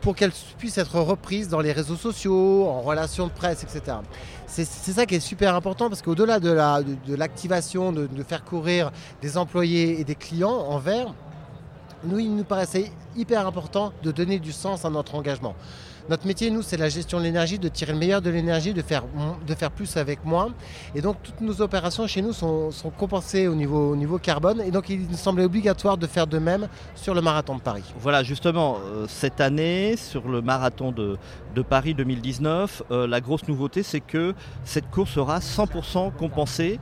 pour 0.00 0.14
qu'elle 0.14 0.32
puisse 0.58 0.76
être 0.76 1.00
reprise 1.00 1.48
dans 1.48 1.60
les 1.60 1.72
réseaux 1.72 1.96
sociaux, 1.96 2.66
en 2.68 2.82
relations 2.82 3.26
de 3.26 3.32
presse, 3.32 3.62
etc. 3.62 3.96
C'est 4.46 4.64
ça 4.64 5.06
qui 5.06 5.14
est 5.14 5.20
super 5.20 5.54
important 5.54 5.88
parce 5.88 6.02
qu'au-delà 6.02 6.40
de 6.40 7.14
l'activation, 7.14 7.90
la, 7.90 8.02
de, 8.02 8.22
faire 8.22 8.44
courir 8.44 8.92
des 9.22 9.38
employés 9.38 9.98
et 9.98 10.04
des 10.04 10.14
clients 10.14 10.50
en 10.50 10.78
vert, 10.78 11.14
nous, 12.04 12.18
il 12.18 12.36
nous 12.36 12.44
paraissait 12.44 12.90
hyper 13.16 13.46
important 13.46 13.92
de 14.02 14.12
donner 14.12 14.38
du 14.38 14.52
sens 14.52 14.84
à 14.84 14.90
notre 14.90 15.14
engagement. 15.14 15.54
Notre 16.10 16.26
métier, 16.26 16.50
nous, 16.50 16.60
c'est 16.60 16.76
la 16.76 16.90
gestion 16.90 17.18
de 17.18 17.24
l'énergie, 17.24 17.58
de 17.58 17.68
tirer 17.68 17.92
le 17.92 17.98
meilleur 17.98 18.20
de 18.20 18.28
l'énergie, 18.28 18.74
de 18.74 18.82
faire, 18.82 19.04
de 19.46 19.54
plus 19.74 19.96
avec 19.96 20.22
moins. 20.22 20.52
Et 20.94 21.00
donc, 21.00 21.16
toutes 21.22 21.40
nos 21.40 21.62
opérations 21.62 22.06
chez 22.06 22.20
nous 22.20 22.34
sont, 22.34 22.70
compensées 22.98 23.48
au 23.48 23.54
niveau, 23.54 23.92
au 23.92 23.96
niveau 23.96 24.18
carbone. 24.18 24.60
Et 24.60 24.70
donc, 24.70 24.90
il 24.90 25.08
nous 25.08 25.16
semblait 25.16 25.44
obligatoire 25.44 25.96
de 25.96 26.06
faire 26.06 26.26
de 26.26 26.38
même 26.38 26.68
sur 26.94 27.14
le 27.14 27.22
marathon 27.22 27.56
de 27.56 27.62
Paris. 27.62 27.84
Voilà, 27.98 28.22
justement, 28.22 28.76
euh, 28.84 29.06
cette 29.08 29.40
année, 29.40 29.96
sur 29.96 30.28
le 30.28 30.42
marathon 30.42 30.92
de, 30.92 31.16
Paris 31.62 31.94
2019, 31.94 32.82
euh, 32.90 33.06
la 33.06 33.22
grosse 33.22 33.48
nouveauté, 33.48 33.82
c'est 33.82 34.00
que 34.00 34.34
cette 34.64 34.90
course 34.90 35.12
sera 35.12 35.38
100% 35.38 36.12
compensée 36.12 36.80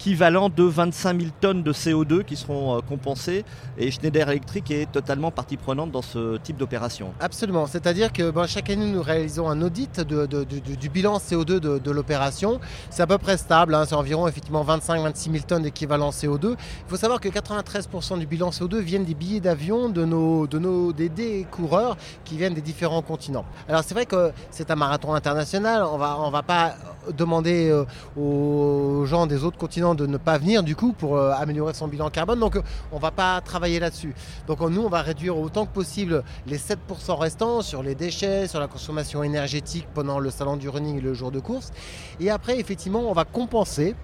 équivalent 0.00 0.48
de 0.48 0.62
25 0.62 1.20
000 1.20 1.30
tonnes 1.42 1.62
de 1.62 1.74
CO2 1.74 2.24
qui 2.24 2.34
seront 2.34 2.78
euh, 2.78 2.80
compensées 2.80 3.44
et 3.76 3.90
Schneider 3.90 4.30
Electric 4.30 4.70
est 4.70 4.90
totalement 4.90 5.30
partie 5.30 5.58
prenante 5.58 5.90
dans 5.90 6.00
ce 6.00 6.38
type 6.38 6.56
d'opération. 6.56 7.12
Absolument, 7.20 7.66
c'est-à-dire 7.66 8.10
que 8.10 8.30
ben, 8.30 8.46
chaque 8.46 8.70
année 8.70 8.90
nous 8.90 9.02
réalisons 9.02 9.50
un 9.50 9.60
audit 9.60 10.00
du 10.00 10.88
bilan 10.88 11.18
CO2 11.18 11.60
de, 11.60 11.90
l'opération. 11.90 12.60
C'est 12.88 13.02
à 13.02 13.06
peu 13.06 13.18
près 13.18 13.36
stable, 13.36 13.74
hein. 13.74 13.84
c'est 13.86 13.94
environ 13.94 14.26
effectivement 14.26 14.64
25-26 14.64 15.32
000 15.32 15.36
tonnes 15.46 15.62
d'équivalent 15.64 16.08
CO2. 16.10 16.52
Il 16.52 16.56
faut 16.88 16.96
savoir 16.96 17.20
que 17.20 17.28
93% 17.28 18.18
du 18.18 18.26
bilan 18.26 18.48
CO2 18.50 18.78
viennent 18.78 19.04
des 19.04 19.14
billets 19.14 19.40
d'avion 19.40 19.90
de 19.90 20.06
nos, 20.06 20.46
de 20.46 21.08
des, 21.08 21.46
coureurs 21.50 21.98
qui 22.24 22.38
viennent 22.38 22.54
des 22.54 22.62
différents 22.62 23.02
continents. 23.02 23.44
Alors 23.68 23.84
c'est 23.84 23.92
vrai 23.92 24.06
que 24.06 24.32
c'est 24.50 24.70
un 24.70 24.76
marathon 24.76 25.12
international, 25.12 25.82
on 25.82 25.98
va, 25.98 26.18
on 26.20 26.30
va 26.30 26.42
pas 26.42 26.74
demander 27.12 27.68
euh, 27.68 27.84
aux 28.18 29.04
gens 29.04 29.26
des 29.26 29.44
autres 29.44 29.58
continents 29.58 29.89
de 29.94 30.06
ne 30.06 30.16
pas 30.16 30.38
venir 30.38 30.62
du 30.62 30.76
coup 30.76 30.92
pour 30.92 31.16
euh, 31.16 31.32
améliorer 31.32 31.74
son 31.74 31.88
bilan 31.88 32.10
carbone. 32.10 32.40
Donc 32.40 32.56
euh, 32.56 32.62
on 32.92 32.96
ne 32.96 33.00
va 33.00 33.10
pas 33.10 33.40
travailler 33.40 33.80
là-dessus. 33.80 34.14
Donc 34.46 34.60
nous, 34.60 34.82
on 34.82 34.88
va 34.88 35.02
réduire 35.02 35.38
autant 35.38 35.66
que 35.66 35.72
possible 35.72 36.22
les 36.46 36.58
7% 36.58 36.76
restants 37.18 37.62
sur 37.62 37.82
les 37.82 37.94
déchets, 37.94 38.46
sur 38.48 38.60
la 38.60 38.68
consommation 38.68 39.22
énergétique 39.22 39.86
pendant 39.94 40.18
le 40.18 40.30
salon 40.30 40.56
du 40.56 40.68
running 40.68 40.98
et 40.98 41.00
le 41.00 41.14
jour 41.14 41.30
de 41.30 41.40
course. 41.40 41.72
Et 42.20 42.30
après, 42.30 42.58
effectivement, 42.58 43.00
on 43.08 43.12
va 43.12 43.24
compenser 43.24 43.94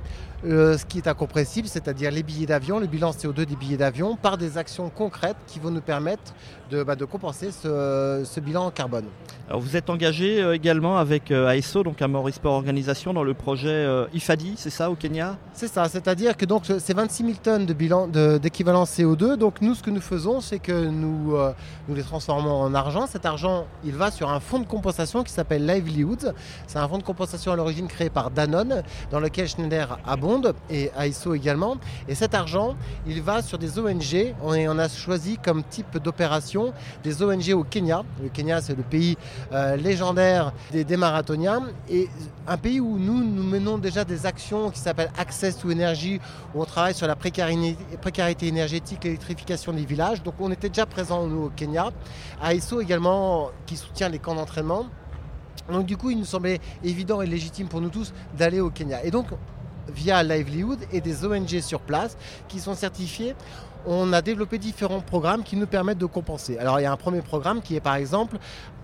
ce 0.44 0.84
qui 0.84 0.98
est 0.98 1.08
incompressible, 1.08 1.68
c'est-à-dire 1.68 2.10
les 2.10 2.22
billets 2.22 2.46
d'avion, 2.46 2.78
le 2.78 2.86
bilan 2.86 3.10
CO2 3.10 3.44
des 3.44 3.56
billets 3.56 3.76
d'avion, 3.76 4.16
par 4.16 4.38
des 4.38 4.58
actions 4.58 4.90
concrètes 4.90 5.36
qui 5.46 5.58
vont 5.58 5.70
nous 5.70 5.80
permettre 5.80 6.34
de, 6.70 6.82
bah, 6.82 6.96
compenser 6.96 7.50
ce, 7.52 8.40
bilan 8.40 8.70
carbone. 8.70 9.06
Alors 9.48 9.60
vous 9.60 9.76
êtes 9.76 9.90
engagé 9.90 10.42
euh, 10.42 10.54
également 10.54 10.98
avec 10.98 11.30
euh, 11.30 11.46
ASO, 11.46 11.84
donc 11.84 12.02
à 12.02 12.08
Sport 12.32 12.54
Organisation, 12.54 13.14
dans 13.14 13.22
le 13.22 13.34
projet 13.34 13.68
euh, 13.68 14.06
IFADI, 14.12 14.54
c'est 14.56 14.70
ça, 14.70 14.90
au 14.90 14.96
Kenya? 14.96 15.36
C'est 15.52 15.68
ça, 15.68 15.88
c'est-à-dire 15.88 16.36
que 16.36 16.44
donc 16.44 16.64
c'est 16.66 16.94
26 16.94 17.24
000 17.24 17.36
tonnes 17.42 17.66
de 17.66 17.72
bilan 17.72 18.08
d'équivalent 18.08 18.84
CO2. 18.84 19.36
Donc 19.36 19.60
nous, 19.60 19.74
ce 19.74 19.82
que 19.82 19.90
nous 19.90 20.00
faisons, 20.00 20.40
c'est 20.40 20.58
que 20.58 20.86
nous, 20.86 21.36
nous 21.88 21.94
les 21.94 22.02
transformons 22.02 22.60
en 22.60 22.74
argent. 22.74 23.06
Cet 23.06 23.24
argent, 23.24 23.66
il 23.84 23.94
va 23.94 24.10
sur 24.10 24.30
un 24.30 24.40
fonds 24.40 24.58
de 24.58 24.66
compensation 24.66 25.22
qui 25.22 25.32
s'appelle 25.32 25.64
Livelihoods. 25.64 26.32
C'est 26.66 26.78
un 26.78 26.88
fonds 26.88 26.98
de 26.98 27.02
compensation 27.02 27.52
à 27.52 27.56
l'origine 27.56 27.86
créé 27.86 28.10
par 28.10 28.30
Danone, 28.30 28.82
dans 29.10 29.20
lequel 29.20 29.48
Schneider 29.48 29.98
abonde 30.26 30.54
et 30.68 30.90
ASO 30.96 31.34
également. 31.34 31.76
Et 32.08 32.14
cet 32.14 32.34
argent, 32.34 32.74
il 33.06 33.22
va 33.22 33.42
sur 33.42 33.58
des 33.58 33.78
ONG. 33.78 34.34
On, 34.42 34.54
on 34.54 34.78
a 34.78 34.88
choisi 34.88 35.38
comme 35.38 35.62
type 35.62 35.98
d'opération 35.98 36.72
des 37.04 37.22
ONG 37.22 37.52
au 37.54 37.62
Kenya. 37.62 38.02
Le 38.22 38.28
Kenya, 38.28 38.60
c'est 38.60 38.76
le 38.76 38.82
pays 38.82 39.16
euh, 39.52 39.76
légendaire 39.76 40.52
des, 40.72 40.96
marathoniens 40.96 41.62
et 41.88 42.08
un 42.46 42.56
pays 42.56 42.80
où 42.80 42.98
nous, 42.98 43.22
nous 43.22 43.42
menons 43.42 43.78
déjà 43.78 44.04
des 44.04 44.26
actions 44.26 44.70
qui 44.70 44.80
s'appellent 44.80 45.12
Access 45.18 45.58
to 45.58 45.70
Energy, 45.70 46.20
où 46.54 46.62
on 46.62 46.64
travaille 46.64 46.94
sur 46.94 47.06
la 47.06 47.16
précarité, 47.16 47.76
précarité 48.00 48.48
énergétique, 48.48 49.04
l'électrification 49.04 49.72
des 49.72 49.84
villages. 49.84 50.22
Donc 50.22 50.34
on 50.40 50.50
était 50.50 50.68
déjà 50.68 50.86
présent 50.86 51.26
nous 51.26 51.44
au 51.44 51.50
Kenya. 51.50 51.90
ASO 52.42 52.80
également 52.80 53.50
qui 53.66 53.76
soutient 53.76 54.08
les 54.08 54.18
camps 54.18 54.34
d'entraînement. 54.34 54.86
Donc 55.70 55.86
du 55.86 55.96
coup, 55.96 56.10
il 56.10 56.18
nous 56.18 56.24
semblait 56.24 56.60
évident 56.84 57.22
et 57.22 57.26
légitime 57.26 57.68
pour 57.68 57.80
nous 57.80 57.88
tous 57.88 58.12
d'aller 58.36 58.60
au 58.60 58.70
Kenya. 58.70 59.04
Et 59.04 59.10
donc, 59.10 59.26
via 59.88 60.22
Livelihood 60.22 60.78
et 60.92 61.00
des 61.00 61.24
ONG 61.24 61.60
sur 61.60 61.80
place 61.80 62.16
qui 62.48 62.60
sont 62.60 62.74
certifiés 62.74 63.34
on 63.86 64.12
a 64.12 64.20
développé 64.20 64.58
différents 64.58 65.00
programmes 65.00 65.44
qui 65.44 65.56
nous 65.56 65.66
permettent 65.66 65.98
de 65.98 66.06
compenser. 66.06 66.58
Alors 66.58 66.80
il 66.80 66.82
y 66.82 66.86
a 66.86 66.92
un 66.92 66.96
premier 66.96 67.22
programme 67.22 67.62
qui 67.62 67.76
est 67.76 67.80
par 67.80 67.94
exemple, 67.94 68.36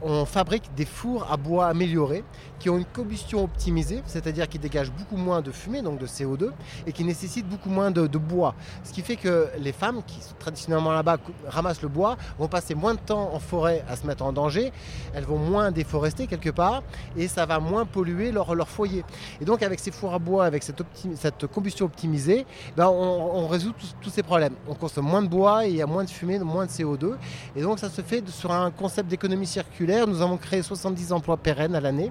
on 0.04 0.25
fabrique 0.25 0.75
des 0.75 0.85
fours 0.85 1.30
à 1.30 1.37
bois 1.37 1.66
améliorés 1.66 2.25
qui 2.62 2.71
ont 2.71 2.78
une 2.78 2.85
combustion 2.85 3.42
optimisée, 3.42 4.02
c'est-à-dire 4.06 4.49
qui 4.49 4.56
dégagent 4.56 4.92
beaucoup 4.92 5.16
moins 5.16 5.40
de 5.40 5.50
fumée, 5.50 5.82
donc 5.82 5.99
de 5.99 6.06
CO2, 6.06 6.50
et 6.87 6.92
qui 6.92 7.02
nécessitent 7.02 7.49
beaucoup 7.49 7.68
moins 7.68 7.90
de, 7.90 8.06
bois. 8.18 8.54
Ce 8.85 8.92
qui 8.92 9.02
fait 9.02 9.16
que 9.16 9.49
les 9.59 9.73
femmes 9.73 10.00
qui 10.06 10.21
traditionnellement 10.38 10.92
là-bas 10.92 11.16
ramassent 11.49 11.82
le 11.82 11.88
bois 11.88 12.16
vont 12.38 12.47
passer 12.47 12.76
moins 12.76 12.94
de 12.94 13.00
temps 13.00 13.35
en 13.35 13.40
forêt 13.40 13.85
à 13.88 13.97
se 13.97 14.06
mettre 14.06 14.25
en 14.25 14.32
danger, 14.32 14.73
elles 15.12 15.25
vont 15.25 15.38
moins 15.38 15.73
déforester 15.73 16.28
quelque 16.28 16.50
part, 16.50 16.85
et 17.16 17.26
ça 17.26 17.47
va 17.47 17.59
moins 17.59 17.85
polluer 17.85 18.30
leur, 18.30 18.68
foyer. 18.68 19.04
Et 19.40 19.44
donc 19.44 19.62
avec 19.64 19.80
ces 19.80 19.90
fours 19.90 20.14
à 20.14 20.21
bois, 20.21 20.44
avec 20.44 20.62
cette, 20.62 21.47
combustion 21.52 21.87
optimisée, 21.87 22.47
ben 22.76 22.87
on, 22.87 23.49
résout 23.49 23.73
tous 24.00 24.11
ces 24.11 24.23
problèmes. 24.23 24.54
On 24.68 24.75
consomme 24.75 25.06
moins 25.06 25.23
de 25.23 25.28
bois 25.28 25.66
il 25.66 25.75
y 25.76 25.82
a 25.82 25.87
moins 25.87 26.04
de 26.04 26.11
fumée, 26.11 26.38
moins 26.38 26.66
de 26.66 26.71
CO2. 26.71 27.14
Et 27.56 27.62
donc 27.62 27.80
ça 27.80 27.90
se 27.90 28.02
fait 28.02 28.26
sur 28.28 28.52
un 28.52 28.71
concept 28.71 29.09
d'économie 29.09 29.47
circulaire. 29.47 29.91
Nous 30.06 30.22
avons 30.22 30.38
créé 30.38 30.62
70 30.62 31.12
emplois 31.12 31.37
pérennes 31.37 31.75
à 31.75 31.80
l'année 31.80 32.11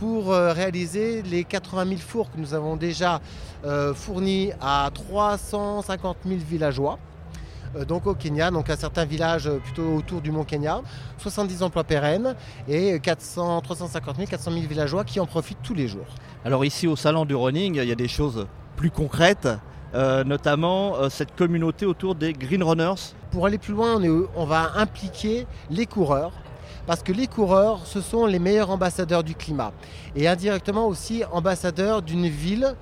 pour 0.00 0.32
euh, 0.32 0.52
réaliser 0.52 1.22
les 1.22 1.44
80 1.44 1.86
000 1.86 2.00
fours 2.00 2.30
que 2.30 2.38
nous 2.38 2.54
avons 2.54 2.76
déjà 2.76 3.20
euh, 3.64 3.92
fournis 3.92 4.50
à 4.60 4.90
350 4.92 6.16
000 6.26 6.40
villageois. 6.48 6.98
Euh, 7.76 7.84
donc 7.84 8.06
au 8.06 8.14
Kenya, 8.14 8.50
donc 8.50 8.70
à 8.70 8.76
certains 8.76 9.04
villages 9.04 9.50
plutôt 9.62 9.94
autour 9.94 10.22
du 10.22 10.32
Mont 10.32 10.44
Kenya, 10.44 10.80
70 11.18 11.62
emplois 11.62 11.84
pérennes 11.84 12.34
et 12.66 12.98
400, 12.98 13.60
350 13.60 14.16
000, 14.16 14.28
400 14.28 14.50
000 14.50 14.66
villageois 14.66 15.04
qui 15.04 15.20
en 15.20 15.26
profitent 15.26 15.62
tous 15.62 15.74
les 15.74 15.86
jours. 15.86 16.06
Alors 16.46 16.64
ici 16.64 16.86
au 16.86 16.96
salon 16.96 17.26
du 17.26 17.34
running, 17.34 17.76
il 17.76 17.88
y 17.88 17.92
a 17.92 17.94
des 17.94 18.08
choses 18.08 18.46
plus 18.76 18.90
concrètes, 18.90 19.48
notamment 19.94 21.10
cette 21.10 21.36
communauté 21.36 21.84
autour 21.84 22.14
des 22.14 22.32
Green 22.32 22.62
Runners. 22.62 23.14
Pour 23.30 23.44
aller 23.44 23.58
plus 23.58 23.74
loin, 23.74 24.02
on, 24.02 24.26
on 24.34 24.46
va 24.46 24.72
impliquer 24.76 25.46
les 25.70 25.84
coureurs 25.84 26.32
parce 26.86 27.02
que 27.02 27.12
les 27.12 27.26
coureurs, 27.26 27.86
ce 27.86 28.00
sont 28.00 28.26
les 28.26 28.38
meilleurs 28.38 28.70
ambassadeurs 28.70 29.24
du 29.24 29.34
climat 29.34 29.72
et 30.16 30.28
indirectement 30.28 30.86
aussi 30.86 31.22
ambassadeurs 31.32 32.02
d'une 32.02 32.28
ville 32.28 32.74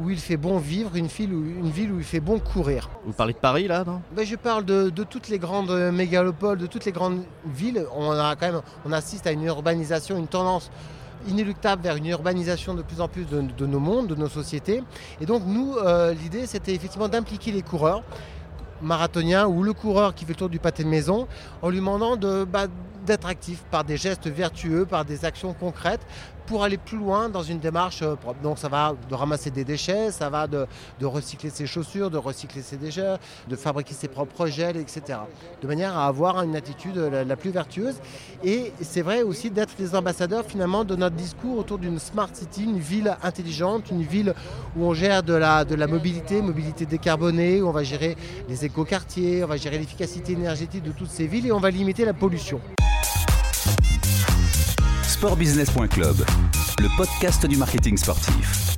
où 0.00 0.10
il 0.10 0.18
fait 0.18 0.38
bon 0.38 0.58
vivre, 0.58 0.96
une 0.96 1.06
ville, 1.06 1.34
où, 1.34 1.44
une 1.44 1.70
ville 1.70 1.92
où 1.92 1.98
il 1.98 2.04
fait 2.04 2.20
bon 2.20 2.38
courir. 2.38 2.88
Vous 3.04 3.12
parlez 3.12 3.34
de 3.34 3.38
Paris 3.38 3.68
là, 3.68 3.84
non? 3.84 4.00
Ben, 4.16 4.24
Je 4.24 4.36
parle 4.36 4.64
de, 4.64 4.90
toutes 5.04 5.28
les 5.28 5.38
grandes 5.38 5.70
mégalopoles, 5.92 6.58
de 6.58 6.66
toutes 6.66 6.84
les 6.84 6.92
grandes 6.92 7.22
villes. 7.46 7.84
On, 7.94 8.10
a 8.10 8.34
quand 8.36 8.52
même, 8.52 8.62
on 8.86 8.92
assiste 8.92 9.26
à 9.26 9.32
une 9.32 9.44
urbanisation, 9.44 10.16
une 10.16 10.28
tendance 10.28 10.70
inéluctable 11.28 11.82
vers 11.82 11.96
une 11.96 12.06
urbanisation 12.06 12.74
de 12.74 12.82
plus 12.82 13.00
en 13.00 13.08
plus 13.08 13.26
de, 13.26 13.66
nos 13.66 13.78
mondes, 13.78 14.08
de 14.08 14.14
nos 14.14 14.28
sociétés. 14.28 14.82
Et 15.20 15.26
donc 15.26 15.42
nous, 15.46 15.76
euh, 15.76 16.14
l'idée 16.14 16.46
c'était 16.46 16.74
effectivement 16.74 17.08
d'impliquer 17.08 17.52
les 17.52 17.62
coureurs 17.62 18.02
marathoniens 18.80 19.46
ou 19.46 19.62
le 19.62 19.72
coureur 19.72 20.14
qui 20.14 20.24
fait 20.24 20.32
le 20.32 20.38
tour 20.38 20.48
du 20.48 20.58
pâté 20.58 20.82
de 20.82 20.88
maison 20.88 21.28
en 21.60 21.68
lui 21.68 21.78
demandant 21.78 22.16
de... 22.16 22.44
Bah, 22.44 22.66
d'être 23.04 23.26
actif 23.26 23.62
par 23.70 23.84
des 23.84 23.96
gestes 23.96 24.28
vertueux, 24.28 24.86
par 24.86 25.04
des 25.04 25.24
actions 25.24 25.52
concrètes, 25.52 26.06
pour 26.46 26.64
aller 26.64 26.76
plus 26.76 26.98
loin 26.98 27.28
dans 27.28 27.42
une 27.42 27.58
démarche 27.58 28.02
euh, 28.02 28.14
propre. 28.14 28.40
Donc 28.42 28.58
ça 28.58 28.68
va 28.68 28.94
de 29.08 29.14
ramasser 29.14 29.50
des 29.50 29.64
déchets, 29.64 30.10
ça 30.10 30.28
va 30.28 30.46
de, 30.46 30.66
recycler 31.02 31.50
ses 31.50 31.66
chaussures, 31.66 32.10
de 32.10 32.18
recycler 32.18 32.62
ses 32.62 32.76
déchets, 32.76 33.16
de 33.48 33.56
fabriquer 33.56 33.94
ses 33.94 34.08
propres 34.08 34.46
gels, 34.46 34.76
etc. 34.76 35.18
De 35.62 35.66
manière 35.66 35.96
à 35.96 36.06
avoir 36.06 36.42
une 36.42 36.56
attitude 36.56 36.96
la, 36.96 37.36
plus 37.36 37.50
vertueuse. 37.50 37.96
Et 38.44 38.72
c'est 38.80 39.02
vrai 39.02 39.22
aussi 39.22 39.50
d'être 39.50 39.74
les 39.78 39.94
ambassadeurs 39.94 40.44
finalement 40.44 40.84
de 40.84 40.96
notre 40.96 41.16
discours 41.16 41.58
autour 41.58 41.78
d'une 41.78 41.98
smart 41.98 42.28
city, 42.32 42.64
une 42.64 42.78
ville 42.78 43.16
intelligente, 43.22 43.90
une 43.90 44.02
ville 44.02 44.34
où 44.76 44.84
on 44.84 44.94
gère 44.94 45.22
de 45.22 45.34
la, 45.34 45.64
de 45.64 45.74
la 45.74 45.86
mobilité, 45.86 46.42
mobilité 46.42 46.86
décarbonée, 46.86 47.62
où 47.62 47.68
on 47.68 47.72
va 47.72 47.82
gérer 47.82 48.16
les 48.48 48.64
écoquartiers, 48.64 49.44
on 49.44 49.48
va 49.48 49.56
gérer 49.56 49.78
l'efficacité 49.78 50.32
énergétique 50.32 50.82
de 50.82 50.92
toutes 50.92 51.10
ces 51.10 51.26
villes 51.26 51.46
et 51.46 51.52
on 51.52 51.60
va 51.60 51.70
limiter 51.70 52.04
la 52.04 52.14
pollution 52.14 52.60
sportbusiness.club, 55.22 56.16
le 56.80 56.96
podcast 56.96 57.46
du 57.46 57.56
marketing 57.56 57.96
sportif. 57.96 58.74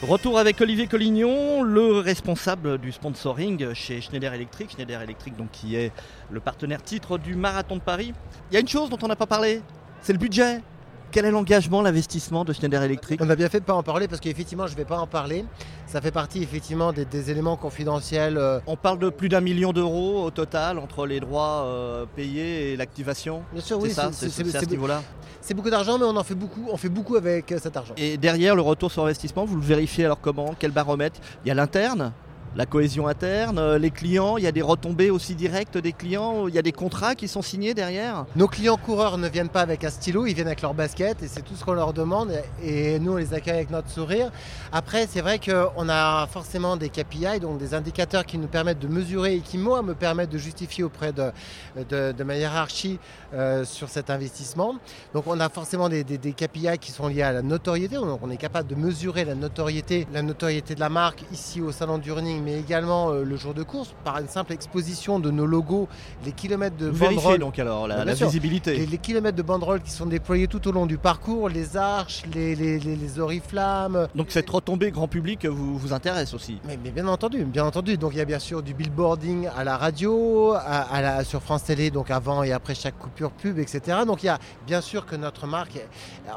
Retour 0.00 0.38
avec 0.38 0.58
Olivier 0.62 0.86
Collignon, 0.86 1.62
le 1.62 1.98
responsable 1.98 2.78
du 2.78 2.90
sponsoring 2.90 3.74
chez 3.74 4.00
Schneider 4.00 4.32
Electric. 4.32 4.70
Schneider 4.70 5.02
Electric, 5.02 5.36
donc, 5.36 5.50
qui 5.50 5.76
est 5.76 5.92
le 6.30 6.40
partenaire 6.40 6.82
titre 6.82 7.18
du 7.18 7.34
Marathon 7.34 7.76
de 7.76 7.82
Paris. 7.82 8.14
Il 8.50 8.54
y 8.54 8.56
a 8.56 8.60
une 8.60 8.68
chose 8.68 8.88
dont 8.88 8.96
on 9.02 9.08
n'a 9.08 9.16
pas 9.16 9.26
parlé, 9.26 9.60
c'est 10.00 10.14
le 10.14 10.18
budget. 10.18 10.62
Quel 11.10 11.24
est 11.24 11.30
l'engagement, 11.30 11.82
l'investissement 11.82 12.44
de 12.44 12.52
Schneider 12.52 12.82
Electric? 12.82 13.20
On 13.22 13.30
a 13.30 13.36
bien 13.36 13.48
fait 13.48 13.58
de 13.58 13.62
ne 13.62 13.66
pas 13.66 13.74
en 13.74 13.82
parler 13.82 14.08
parce 14.08 14.20
qu'effectivement, 14.20 14.66
je 14.66 14.72
ne 14.72 14.76
vais 14.76 14.84
pas 14.84 14.98
en 14.98 15.06
parler. 15.06 15.44
Ça 15.86 16.00
fait 16.00 16.10
partie 16.10 16.42
effectivement 16.42 16.92
des, 16.92 17.30
éléments 17.30 17.56
confidentiels. 17.56 18.36
Euh. 18.36 18.60
On 18.66 18.76
parle 18.76 18.98
de 18.98 19.08
plus 19.08 19.28
d'un 19.28 19.40
million 19.40 19.72
d'euros 19.72 20.24
au 20.24 20.30
total 20.30 20.78
entre 20.78 21.06
les 21.06 21.20
droits 21.20 21.64
euh, 21.64 22.04
payés 22.16 22.72
et 22.72 22.76
l'activation. 22.76 23.42
Bien 23.52 23.62
sûr, 23.62 23.78
oui, 23.78 23.88
c'est 23.90 23.94
ça, 23.94 24.10
c'est 24.12 24.56
à 24.56 24.60
ce 24.60 24.66
niveau-là. 24.66 25.02
C'est 25.40 25.54
beaucoup 25.54 25.70
d'argent, 25.70 25.98
mais 25.98 26.04
on 26.04 26.16
en 26.16 26.24
fait 26.24 26.34
beaucoup. 26.34 26.66
On 26.70 26.76
fait 26.76 26.88
beaucoup 26.88 27.16
avec 27.16 27.52
euh, 27.52 27.58
cet 27.62 27.76
argent. 27.76 27.94
Et 27.96 28.16
derrière 28.16 28.54
le 28.54 28.62
retour 28.62 28.90
sur 28.90 29.04
investissement, 29.04 29.44
vous 29.44 29.56
le 29.56 29.62
vérifiez 29.62 30.04
alors 30.04 30.20
comment? 30.20 30.54
Quel 30.58 30.72
baromètre? 30.72 31.20
Il 31.44 31.48
y 31.48 31.50
a 31.50 31.54
l'interne 31.54 32.12
la 32.56 32.64
cohésion 32.64 33.06
interne, 33.06 33.58
euh, 33.58 33.78
les 33.78 33.90
clients, 33.90 34.38
il 34.38 34.44
y 34.44 34.46
a 34.46 34.52
des 34.52 34.62
retombées 34.62 35.10
aussi 35.10 35.34
directes 35.34 35.76
des 35.76 35.92
clients, 35.92 36.48
il 36.48 36.54
y 36.54 36.58
a 36.58 36.62
des 36.62 36.72
contrats 36.72 37.14
qui 37.14 37.28
sont 37.28 37.42
signés 37.42 37.74
derrière. 37.74 38.24
Nos 38.34 38.48
clients 38.48 38.78
coureurs 38.78 39.18
ne 39.18 39.28
viennent 39.28 39.50
pas 39.50 39.60
avec 39.60 39.84
un 39.84 39.90
stylo, 39.90 40.26
ils 40.26 40.34
viennent 40.34 40.46
avec 40.46 40.62
leur 40.62 40.72
basket 40.72 41.22
et 41.22 41.28
c'est 41.28 41.42
tout 41.42 41.54
ce 41.54 41.64
qu'on 41.64 41.74
leur 41.74 41.92
demande 41.92 42.32
et 42.62 42.98
nous 42.98 43.12
on 43.12 43.16
les 43.16 43.34
accueille 43.34 43.56
avec 43.56 43.70
notre 43.70 43.90
sourire. 43.90 44.30
Après 44.72 45.06
c'est 45.06 45.20
vrai 45.20 45.38
qu'on 45.38 45.88
a 45.88 46.26
forcément 46.28 46.78
des 46.78 46.88
KPI, 46.88 47.40
donc 47.40 47.58
des 47.58 47.74
indicateurs 47.74 48.24
qui 48.24 48.38
nous 48.38 48.48
permettent 48.48 48.78
de 48.78 48.88
mesurer 48.88 49.34
et 49.34 49.40
qui 49.40 49.58
moi 49.58 49.82
me 49.82 49.94
permettent 49.94 50.30
de 50.30 50.38
justifier 50.38 50.82
auprès 50.82 51.12
de, 51.12 52.22
ma 52.24 52.36
hiérarchie 52.36 52.98
euh, 53.34 53.64
sur 53.64 53.90
cet 53.90 54.08
investissement. 54.08 54.76
Donc 55.12 55.26
on 55.26 55.38
a 55.40 55.50
forcément 55.50 55.90
des, 55.90 56.04
KPI 56.04 56.78
qui 56.80 56.90
sont 56.90 57.08
liés 57.08 57.22
à 57.22 57.32
la 57.32 57.42
notoriété, 57.42 57.98
on 57.98 58.30
est 58.30 58.36
capable 58.38 58.68
de 58.68 58.74
mesurer 58.74 59.26
la 59.26 59.34
notoriété, 59.34 60.06
la 60.12 60.22
notoriété 60.22 60.74
de 60.74 60.80
la 60.80 60.88
marque 60.88 61.22
ici 61.32 61.60
au 61.60 61.70
salon 61.70 61.98
du 61.98 62.12
running, 62.12 62.45
mais 62.46 62.60
également 62.60 63.10
euh, 63.10 63.24
le 63.24 63.36
jour 63.36 63.54
de 63.54 63.64
course 63.64 63.92
par 64.04 64.18
une 64.18 64.28
simple 64.28 64.52
exposition 64.52 65.18
de 65.18 65.32
nos 65.32 65.46
logos, 65.46 65.88
les 66.24 66.30
kilomètres 66.30 66.76
de 66.76 66.90
banderole. 66.90 67.40
donc 67.40 67.58
alors 67.58 67.88
la, 67.88 68.04
visibilité. 68.04 68.86
Les, 68.86 68.98
kilomètres 68.98 69.36
de 69.36 69.42
banderoles 69.42 69.82
qui 69.82 69.90
sont 69.90 70.06
déployés 70.06 70.46
tout 70.46 70.68
au 70.68 70.70
long 70.70 70.86
du 70.86 70.96
parcours, 70.96 71.48
les 71.48 71.76
arches, 71.76 72.22
les, 72.32 72.54
les, 72.54 73.18
oriflammes. 73.18 74.06
Donc 74.14 74.28
cette 74.30 74.48
retombée 74.48 74.92
grand 74.92 75.08
public 75.08 75.44
vous, 75.44 75.76
vous 75.76 75.92
intéresse 75.92 76.34
aussi 76.34 76.60
mais, 76.64 76.76
bien 76.76 77.08
entendu, 77.08 77.44
bien 77.44 77.64
entendu. 77.64 77.98
Donc 77.98 78.12
il 78.12 78.18
y 78.18 78.20
a 78.20 78.24
bien 78.24 78.38
sûr 78.38 78.62
du 78.62 78.74
billboarding 78.74 79.48
à 79.56 79.64
la 79.64 79.76
radio, 79.76 80.52
à, 80.54 81.00
la, 81.02 81.24
sur 81.24 81.42
France 81.42 81.64
Télé, 81.64 81.90
donc 81.90 82.12
avant 82.12 82.44
et 82.44 82.52
après 82.52 82.76
chaque 82.76 82.96
coupure 82.96 83.32
pub, 83.32 83.58
etc. 83.58 83.80
Donc 84.06 84.22
il 84.22 84.26
y 84.26 84.28
a 84.28 84.38
bien 84.68 84.80
sûr 84.80 85.04
que 85.04 85.16
notre 85.16 85.48
marque, 85.48 85.80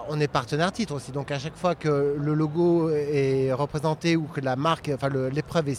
on 0.09 0.19
est 0.19 0.27
partenaire 0.27 0.71
titre 0.71 0.95
aussi. 0.95 1.11
Donc 1.11 1.29
à 1.29 1.37
chaque 1.37 1.55
fois 1.55 1.75
que 1.75 2.15
le 2.19 2.33
logo 2.33 2.89
est 2.89 3.53
représenté 3.53 4.15
ou 4.15 4.23
que 4.23 4.41
la 4.41 4.55
marque, 4.55 4.89
enfin 4.91 5.09
l'épreuve 5.31 5.69
est 5.69 5.75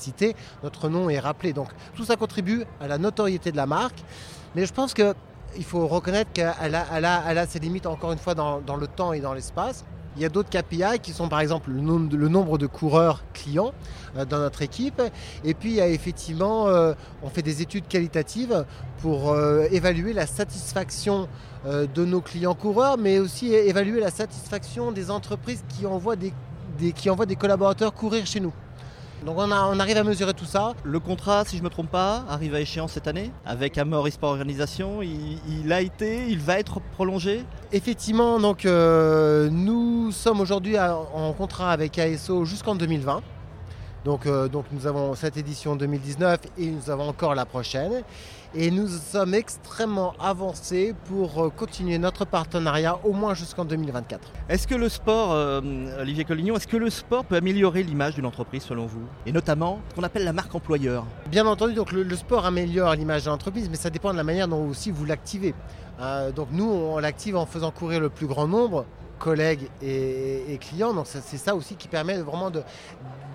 notre 0.62 0.88
nom 0.88 1.11
est 1.11 1.19
rappelé. 1.19 1.52
Donc 1.52 1.69
tout 1.95 2.05
ça 2.05 2.17
contribue 2.17 2.64
à 2.81 2.88
la 2.88 2.99
notoriété 2.99 3.52
de 3.52 3.57
la 3.57 3.67
marque. 3.67 4.02
Mais 4.55 4.67
je 4.67 4.73
pense 4.73 4.95
qu'il 4.95 5.64
faut 5.64 5.87
reconnaître 5.87 6.33
qu'elle 6.33 6.75
a, 6.75 6.87
elle 7.29 7.38
a, 7.38 7.47
ses 7.47 7.59
limites 7.59 7.87
encore 7.87 8.12
une 8.12 8.19
fois 8.19 8.35
dans, 8.35 8.76
le 8.76 8.87
temps 8.87 9.12
et 9.12 9.21
dans 9.21 9.33
l'espace. 9.33 9.85
Il 10.17 10.23
y 10.23 10.25
a 10.25 10.29
d'autres 10.29 10.50
KPI 10.50 10.99
qui 11.00 11.12
sont 11.12 11.29
par 11.29 11.38
exemple 11.38 11.71
le 11.71 11.81
nombre 12.29 12.59
de, 12.59 12.67
coureurs 12.67 13.23
clients 13.33 13.73
euh, 14.17 14.25
dans 14.25 14.38
notre 14.38 14.62
équipe. 14.62 15.00
Et 15.45 15.55
puis 15.55 15.71
il 15.71 15.76
y 15.76 15.81
a 15.81 15.87
effectivement, 15.87 16.67
euh, 16.67 16.95
on 17.23 17.29
fait 17.29 17.43
des 17.43 17.62
études 17.62 17.87
qualitatives 17.87 18.64
pour 19.02 19.31
euh, 19.31 19.69
évaluer 19.71 20.12
la 20.12 20.26
satisfaction 20.26 21.29
de 21.67 22.07
nos 22.07 22.23
clients 22.23 22.55
coureurs, 22.55 22.97
mais 22.97 23.19
aussi 23.19 23.52
évaluer 23.52 24.00
la 24.00 24.11
satisfaction 24.11 24.93
des 24.93 25.11
entreprises 25.11 25.62
qui 25.69 25.85
envoient 25.85 26.17
des, 26.17 26.33
qui 26.95 27.11
envoient 27.11 27.26
des 27.26 27.37
collaborateurs 27.37 27.93
courir 27.93 28.25
chez 28.25 28.40
nous. 28.40 28.52
Donc 29.25 29.37
on, 29.39 29.50
arrive 29.50 29.99
à 29.99 30.05
mesurer 30.05 30.33
tout 30.33 30.47
ça. 30.47 30.75
Le 30.83 30.99
contrat, 30.99 31.45
si 31.45 31.57
je 31.57 31.62
ne 31.62 31.65
me 31.67 31.71
trompe 31.71 31.91
pas, 31.91 32.25
arrive 32.29 32.55
à 32.55 32.61
échéance 32.61 32.93
cette 32.93 33.07
année 33.07 33.31
avec 33.45 33.77
Amor 33.77 34.09
Esport 34.09 34.31
Organisation. 34.31 35.03
Il, 35.03 35.73
a 35.73 35.83
été, 35.83 36.27
il 36.29 36.39
va 36.39 36.59
être 36.59 36.81
prolongé 36.95 37.45
Effectivement, 37.73 38.41
donc 38.41 38.65
euh, 38.65 39.49
nous 39.50 40.11
sommes 40.11 40.41
aujourd'hui 40.41 40.77
en 40.79 41.33
contrat 41.35 41.71
avec 41.71 41.99
ASO 41.99 42.45
jusqu'en 42.45 42.75
2020. 42.75 43.23
Donc, 44.05 44.27
euh, 44.27 44.49
donc 44.49 44.65
nous 44.73 44.87
avons 44.87 45.15
cette 45.15 45.37
édition 45.37 45.77
2019 45.77 46.41
et 46.59 46.67
nous 46.71 46.91
avons 46.91 47.09
encore 47.09 47.35
la 47.35 47.45
prochaine. 47.45 48.03
Et 48.52 48.73
nous 48.73 48.88
sommes 48.88 49.35
extrêmement 49.35 50.12
avancés 50.19 50.92
pour 51.04 51.40
euh, 51.40 51.50
continuer 51.50 51.99
notre 51.99 52.25
partenariat 52.25 52.99
au 53.04 53.12
moins 53.12 53.33
jusqu'en 53.33 53.64
2024. 53.64 54.33
Est-ce 54.49 54.66
que 54.66 54.75
le 54.75 54.88
sport, 54.88 55.30
euh, 55.33 55.61
Olivier 56.00 56.25
Collignon, 56.25 56.57
est-ce 56.57 56.66
que 56.66 56.76
le 56.76 56.90
sport 56.90 57.25
peut 57.25 57.37
améliorer 57.37 57.85
l'image 57.85 58.16
d'une 58.16 58.26
entreprise 58.26 58.64
selon 58.64 58.87
vous? 58.87 59.02
Et 59.25 59.30
notamment 59.30 59.78
ce 59.90 59.95
qu'on 59.95 60.02
appelle 60.02 60.25
la 60.25 60.33
marque 60.33 60.52
employeur 60.52 61.07
Bien 61.30 61.47
entendu, 61.47 61.75
donc 61.75 61.92
le, 61.92 62.16
sport 62.16 62.45
améliore 62.45 62.92
l'image 62.97 63.23
de 63.23 63.30
l'entreprise, 63.30 63.71
mais 63.71 63.76
ça 63.76 63.88
dépend 63.88 64.11
de 64.11 64.16
la 64.16 64.25
manière 64.25 64.49
dont 64.49 64.69
aussi 64.69 64.90
vous 64.90 65.04
l'activez. 65.04 65.54
donc 66.35 66.49
nous, 66.50 66.69
on 66.69 66.99
l'active 66.99 67.37
en 67.37 67.47
faisant 67.47 67.71
courir 67.71 68.00
le 68.00 68.09
plus 68.09 68.26
grand 68.26 68.49
nombre 68.49 68.85
collègues 69.21 69.69
et, 69.80 70.59
clients. 70.61 70.92
Donc 70.92 71.07
c'est 71.07 71.37
ça 71.37 71.54
aussi 71.54 71.76
qui 71.76 71.87
permet 71.87 72.19
vraiment 72.19 72.50
de, 72.50 72.62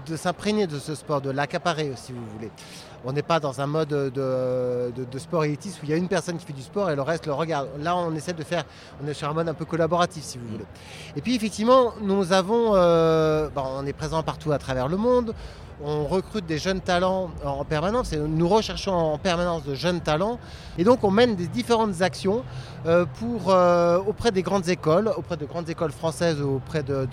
de 0.08 0.18
s'imprégner 0.18 0.68
de 0.68 0.78
ce 0.78 0.94
sport, 0.94 1.22
de 1.22 1.30
l'accaparer 1.30 1.92
si 1.96 2.12
vous 2.12 2.26
voulez. 2.34 2.52
On 3.06 3.14
n'est 3.14 3.22
pas 3.22 3.40
dans 3.40 3.62
un 3.62 3.68
mode 3.68 3.90
de, 3.90 5.20
sport 5.20 5.46
élitiste 5.46 5.82
où 5.82 5.86
il 5.86 5.90
y 5.90 5.94
a 5.94 5.96
une 5.96 6.08
personne 6.08 6.38
qui 6.38 6.46
fait 6.46 6.54
du 6.54 6.64
sport 6.64 6.90
et 6.90 6.96
le 6.96 7.04
reste 7.04 7.28
le 7.28 7.34
regarde. 7.34 7.70
Là, 7.80 7.96
on 7.96 8.14
essaie 8.16 8.34
de 8.34 8.44
faire, 8.44 8.64
on 9.04 9.08
est 9.08 9.14
sur 9.14 9.30
un 9.30 9.34
mode 9.34 9.48
un 9.48 9.54
peu 9.54 9.66
collaboratif 9.66 10.24
si 10.24 10.38
vous 10.38 10.48
voulez. 10.48 10.66
Et 11.16 11.22
puis 11.22 11.36
effectivement, 11.36 11.94
nous 12.02 12.34
avons, 12.34 12.76
euh, 12.76 13.48
on 13.56 13.86
est 13.86 13.94
présent 13.94 14.24
partout 14.24 14.52
à 14.52 14.58
travers 14.58 14.88
le 14.88 14.98
monde 14.98 15.34
on 15.84 16.06
recrute 16.06 16.46
des 16.46 16.58
jeunes 16.58 16.82
talents 16.82 17.32
en 17.44 17.66
permanence 17.66 18.14
et 18.14 18.18
nous 18.18 18.48
recherchons 18.48 18.94
en 18.94 19.18
permanence 19.18 19.64
de 19.64 19.76
jeunes 19.76 20.02
talents. 20.02 20.40
Et 20.78 20.84
donc 20.84 21.04
on 21.04 21.12
mène 21.12 21.36
des 21.36 21.48
différentes 21.48 22.02
actions 22.02 22.44
euh, 22.86 23.06
euh, 23.48 24.00
auprès 24.00 24.32
des 24.32 24.42
grandes 24.42 24.70
écoles, 24.70 25.12
auprès 25.16 25.38
de 25.38 25.46
grandes 25.46 25.70
écoles 25.70 25.92
françaises, 25.92 26.42
auprès 26.42 26.84
de, 26.84 27.08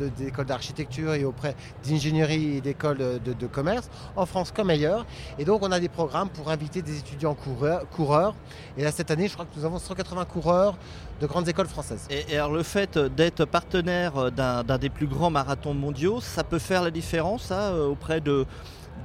d'architecture 0.46 1.14
et 1.14 1.24
auprès 1.24 1.56
d'ingénierie 1.84 2.56
et 2.56 2.60
d'écoles 2.60 2.98
de, 2.98 3.46
commerce, 3.46 3.88
en 4.16 4.26
France 4.26 4.52
comme 4.54 4.70
ailleurs. 4.70 5.06
Et 5.38 5.44
donc 5.44 5.62
on 5.62 5.72
a 5.72 5.80
des 5.80 5.88
programmes 5.88 6.28
pour 6.28 6.50
inviter 6.50 6.82
des 6.82 6.98
étudiants 6.98 7.34
coureurs. 7.34 8.34
Et 8.76 8.84
là 8.84 8.92
cette 8.92 9.10
année, 9.10 9.28
je 9.28 9.34
crois 9.34 9.44
que 9.44 9.58
nous 9.58 9.64
avons 9.64 9.78
180 9.78 10.24
coureurs 10.26 10.76
de 11.20 11.26
grandes 11.26 11.48
écoles 11.48 11.68
françaises. 11.68 12.08
Et, 12.10 12.36
alors 12.36 12.52
le 12.52 12.62
fait 12.62 12.98
d'être 12.98 13.44
partenaire 13.44 14.32
d'un 14.32 14.78
des 14.78 14.90
plus 14.90 15.06
grands 15.06 15.30
marathons 15.30 15.74
mondiaux, 15.74 16.20
ça 16.20 16.44
peut 16.44 16.58
faire 16.58 16.82
la 16.82 16.90
différence 16.90 17.48
euh, 17.50 17.86
auprès 17.86 18.20
de 18.20 18.46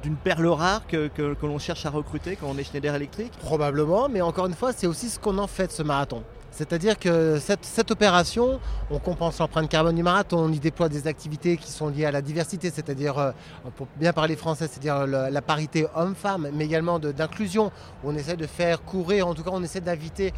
d'une 0.03 0.15
perle 0.15 0.47
rare 0.47 0.85
que, 0.85 1.09
l'on 1.41 1.57
cherche 1.57 1.85
à 1.85 1.89
recruter 1.89 2.35
quand 2.35 2.47
on 2.47 2.57
est 2.57 2.63
Schneider 2.63 2.93
Electric? 2.93 3.31
Probablement, 3.39 4.09
mais 4.09 4.21
encore 4.21 4.45
une 4.45 4.53
fois, 4.53 4.71
c'est 4.71 4.85
aussi 4.85 5.09
ce 5.09 5.19
qu'on 5.19 5.37
en 5.39 5.47
fait 5.47 5.67
de 5.67 5.71
ce 5.71 5.81
marathon. 5.81 6.23
C'est-à-dire 6.57 6.97
que 6.97 7.37
cette, 7.39 7.91
opération, 7.91 8.59
on 8.89 8.97
compense 8.97 9.37
l'empreinte 9.37 9.69
carbone 9.69 9.95
du 9.95 10.01
marathon, 10.01 10.39
on 10.39 10.51
y 10.51 10.57
déploie 10.57 10.89
des 10.89 11.05
activités 11.05 11.55
qui 11.55 11.71
sont 11.71 11.89
liées 11.89 12.05
à 12.05 12.11
la 12.11 12.23
diversité, 12.23 12.71
c'est-à-dire, 12.71 13.19
euh, 13.19 13.31
pour 13.75 13.85
bien 13.97 14.11
parler 14.11 14.35
français, 14.35 14.67
c'est-à-dire 14.67 15.05
la, 15.05 15.41
parité 15.43 15.85
homme-femme, 15.95 16.49
mais 16.55 16.65
également 16.65 16.97
d'inclusion. 16.97 17.71
On 18.03 18.15
essaie 18.15 18.37
de 18.37 18.47
faire 18.47 18.81
courir, 18.81 19.27
en 19.27 19.35
tout 19.35 19.43
cas 19.43 19.51
on 19.53 19.61
essaie 19.61 19.81
d'inviter 19.81 20.33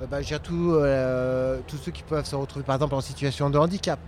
euh, 0.00 0.06
bah, 0.06 0.18
euh, 0.20 1.58
tous 1.66 1.76
ceux 1.78 1.90
qui 1.90 2.04
peuvent 2.04 2.24
se 2.24 2.36
retrouver 2.36 2.64
par 2.64 2.76
exemple 2.76 2.94
en 2.94 3.00
situation 3.00 3.50
de 3.50 3.58
handicap. 3.58 3.98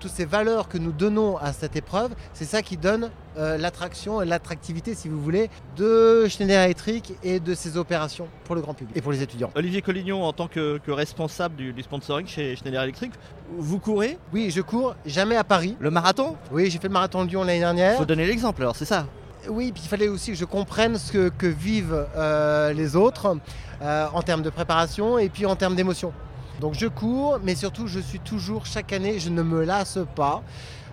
Toutes 0.00 0.10
ces 0.10 0.24
valeurs 0.24 0.68
que 0.68 0.78
nous 0.78 0.92
donnons 0.92 1.36
à 1.36 1.52
cette 1.52 1.76
épreuve, 1.76 2.10
c'est 2.32 2.44
ça 2.44 2.62
qui 2.62 2.76
donne 2.76 3.10
euh, 3.36 3.56
l'attraction 3.58 4.22
et 4.22 4.26
l'attractivité, 4.26 4.94
si 4.94 5.08
vous 5.08 5.20
voulez, 5.20 5.50
de 5.76 6.26
Schneider 6.28 6.62
Electric 6.62 7.14
et 7.22 7.40
de 7.40 7.54
ses 7.54 7.76
opérations 7.76 8.28
pour 8.44 8.54
le 8.54 8.60
grand 8.60 8.74
public 8.74 8.96
et 8.96 9.00
pour 9.00 9.12
les 9.12 9.22
étudiants. 9.22 9.50
Olivier 9.54 9.82
Collignon, 9.82 10.24
en 10.24 10.32
tant 10.32 10.48
que, 10.48 10.80
responsable 10.88 11.56
du, 11.56 11.82
sponsoring 11.82 12.26
chez 12.26 12.56
Schneider 12.56 12.82
Electric, 12.82 13.12
vous 13.56 13.78
courez? 13.78 14.18
Oui, 14.32 14.50
je 14.50 14.60
cours, 14.60 14.94
jamais 15.06 15.36
à 15.36 15.44
Paris. 15.44 15.76
Le 15.80 15.90
marathon? 15.90 16.36
Oui, 16.52 16.70
j'ai 16.70 16.78
fait 16.78 16.88
le 16.88 16.92
marathon 16.92 17.24
de 17.24 17.30
Lyon 17.30 17.42
l'année 17.44 17.60
dernière. 17.60 17.94
Il 17.94 17.98
faut 17.98 18.04
donner 18.04 18.26
l'exemple 18.26 18.62
alors, 18.62 18.76
c'est 18.76 18.84
ça? 18.84 19.06
Oui, 19.48 19.72
puis 19.72 19.82
il 19.84 19.88
fallait 19.88 20.08
aussi 20.08 20.32
que 20.32 20.36
je 20.36 20.44
comprenne 20.44 20.98
ce 20.98 21.28
que, 21.28 21.46
vivent 21.46 22.06
euh, 22.16 22.72
les 22.72 22.96
autres 22.96 23.36
euh, 23.82 24.06
en 24.12 24.22
termes 24.22 24.42
de 24.42 24.50
préparation 24.50 25.18
et 25.18 25.28
puis 25.28 25.46
en 25.46 25.56
termes 25.56 25.74
d'émotion. 25.74 26.12
Donc 26.60 26.74
je 26.74 26.86
cours, 26.86 27.38
mais 27.42 27.54
surtout 27.54 27.86
je 27.86 28.00
suis 28.00 28.20
toujours, 28.20 28.66
chaque 28.66 28.92
année, 28.92 29.18
je 29.18 29.30
ne 29.30 29.42
me 29.42 29.64
lasse 29.64 29.98
pas 30.14 30.42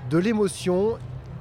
de 0.10 0.17
l'émotion 0.17 0.97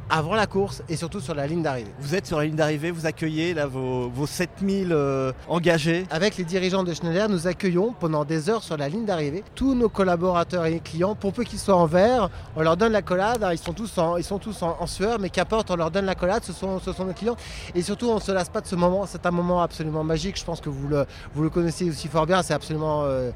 avant 0.09 0.35
la 0.35 0.47
course 0.47 0.83
et 0.89 0.97
surtout 0.97 1.21
sur 1.21 1.35
la 1.35 1.47
ligne 1.47 1.63
d'arrivée. 1.63 1.91
Vous 1.99 2.15
êtes 2.15 2.27
sur 2.27 2.39
la 2.39 2.45
ligne 2.45 2.55
d'arrivée, 2.55 2.91
vous 2.91 3.07
accueillez 3.07 3.55
là, 3.55 3.67
vos, 3.67 4.11
7000 4.27 4.93
euh, 4.93 5.33
engagés. 5.49 6.05
Avec 6.11 6.37
les 6.37 6.45
dirigeants 6.45 6.85
de 6.85 6.95
Schneider, 6.95 7.29
nous 7.29 7.47
accueillons 7.47 7.95
pendant 7.99 8.25
des 8.25 8.49
heures 8.51 8.63
sur 8.63 8.77
la 8.77 8.89
ligne 8.89 9.05
d'arrivée 9.05 9.43
tous 9.55 9.75
nos 9.75 9.89
collaborateurs 9.89 10.67
et 10.67 10.81
clients. 10.81 11.15
Pour 11.15 11.33
peu 11.33 11.45
qu'ils 11.45 11.59
soient 11.59 11.77
en 11.77 11.87
vert, 11.87 12.31
on 12.55 12.63
leur 12.63 12.77
donne 12.77 12.93
la 12.93 13.03
collade. 13.03 13.47
Ils 13.53 13.59
sont 13.59 13.73
tous 13.73 13.99
en, 13.99 14.17
ils 14.17 14.25
sont 14.25 14.39
tous 14.39 14.63
en, 14.63 14.87
sueur, 14.87 15.19
mais 15.19 15.31
qu'importe, 15.31 15.71
on 15.71 15.77
leur 15.77 15.91
donne 15.91 16.07
la 16.07 16.15
collade. 16.15 16.45
Ce 16.45 16.53
sont, 16.53 16.79
ce 16.79 16.93
sont 16.93 17.05
nos 17.05 17.13
clients. 17.13 17.37
Et 17.75 17.83
surtout, 17.83 18.09
on 18.09 18.17
ne 18.17 18.21
se 18.21 18.33
lasse 18.33 18.49
pas 18.49 18.61
de 18.61 18.67
ce 18.67 18.77
moment. 18.77 19.07
C'est 19.07 19.27
un 19.27 19.31
moment 19.31 19.63
absolument 19.63 20.05
magique. 20.05 20.39
Je 20.39 20.45
pense 20.45 20.61
que 20.61 20.69
vous 20.69 20.89
le, 20.89 21.07
vous 21.35 21.43
le 21.43 21.51
connaissez 21.51 21.89
aussi 21.89 22.09
fort 22.09 22.27
bien. 22.27 22.43
C'est 22.43 22.55
absolument. 22.55 23.03
Euh, 23.05 23.31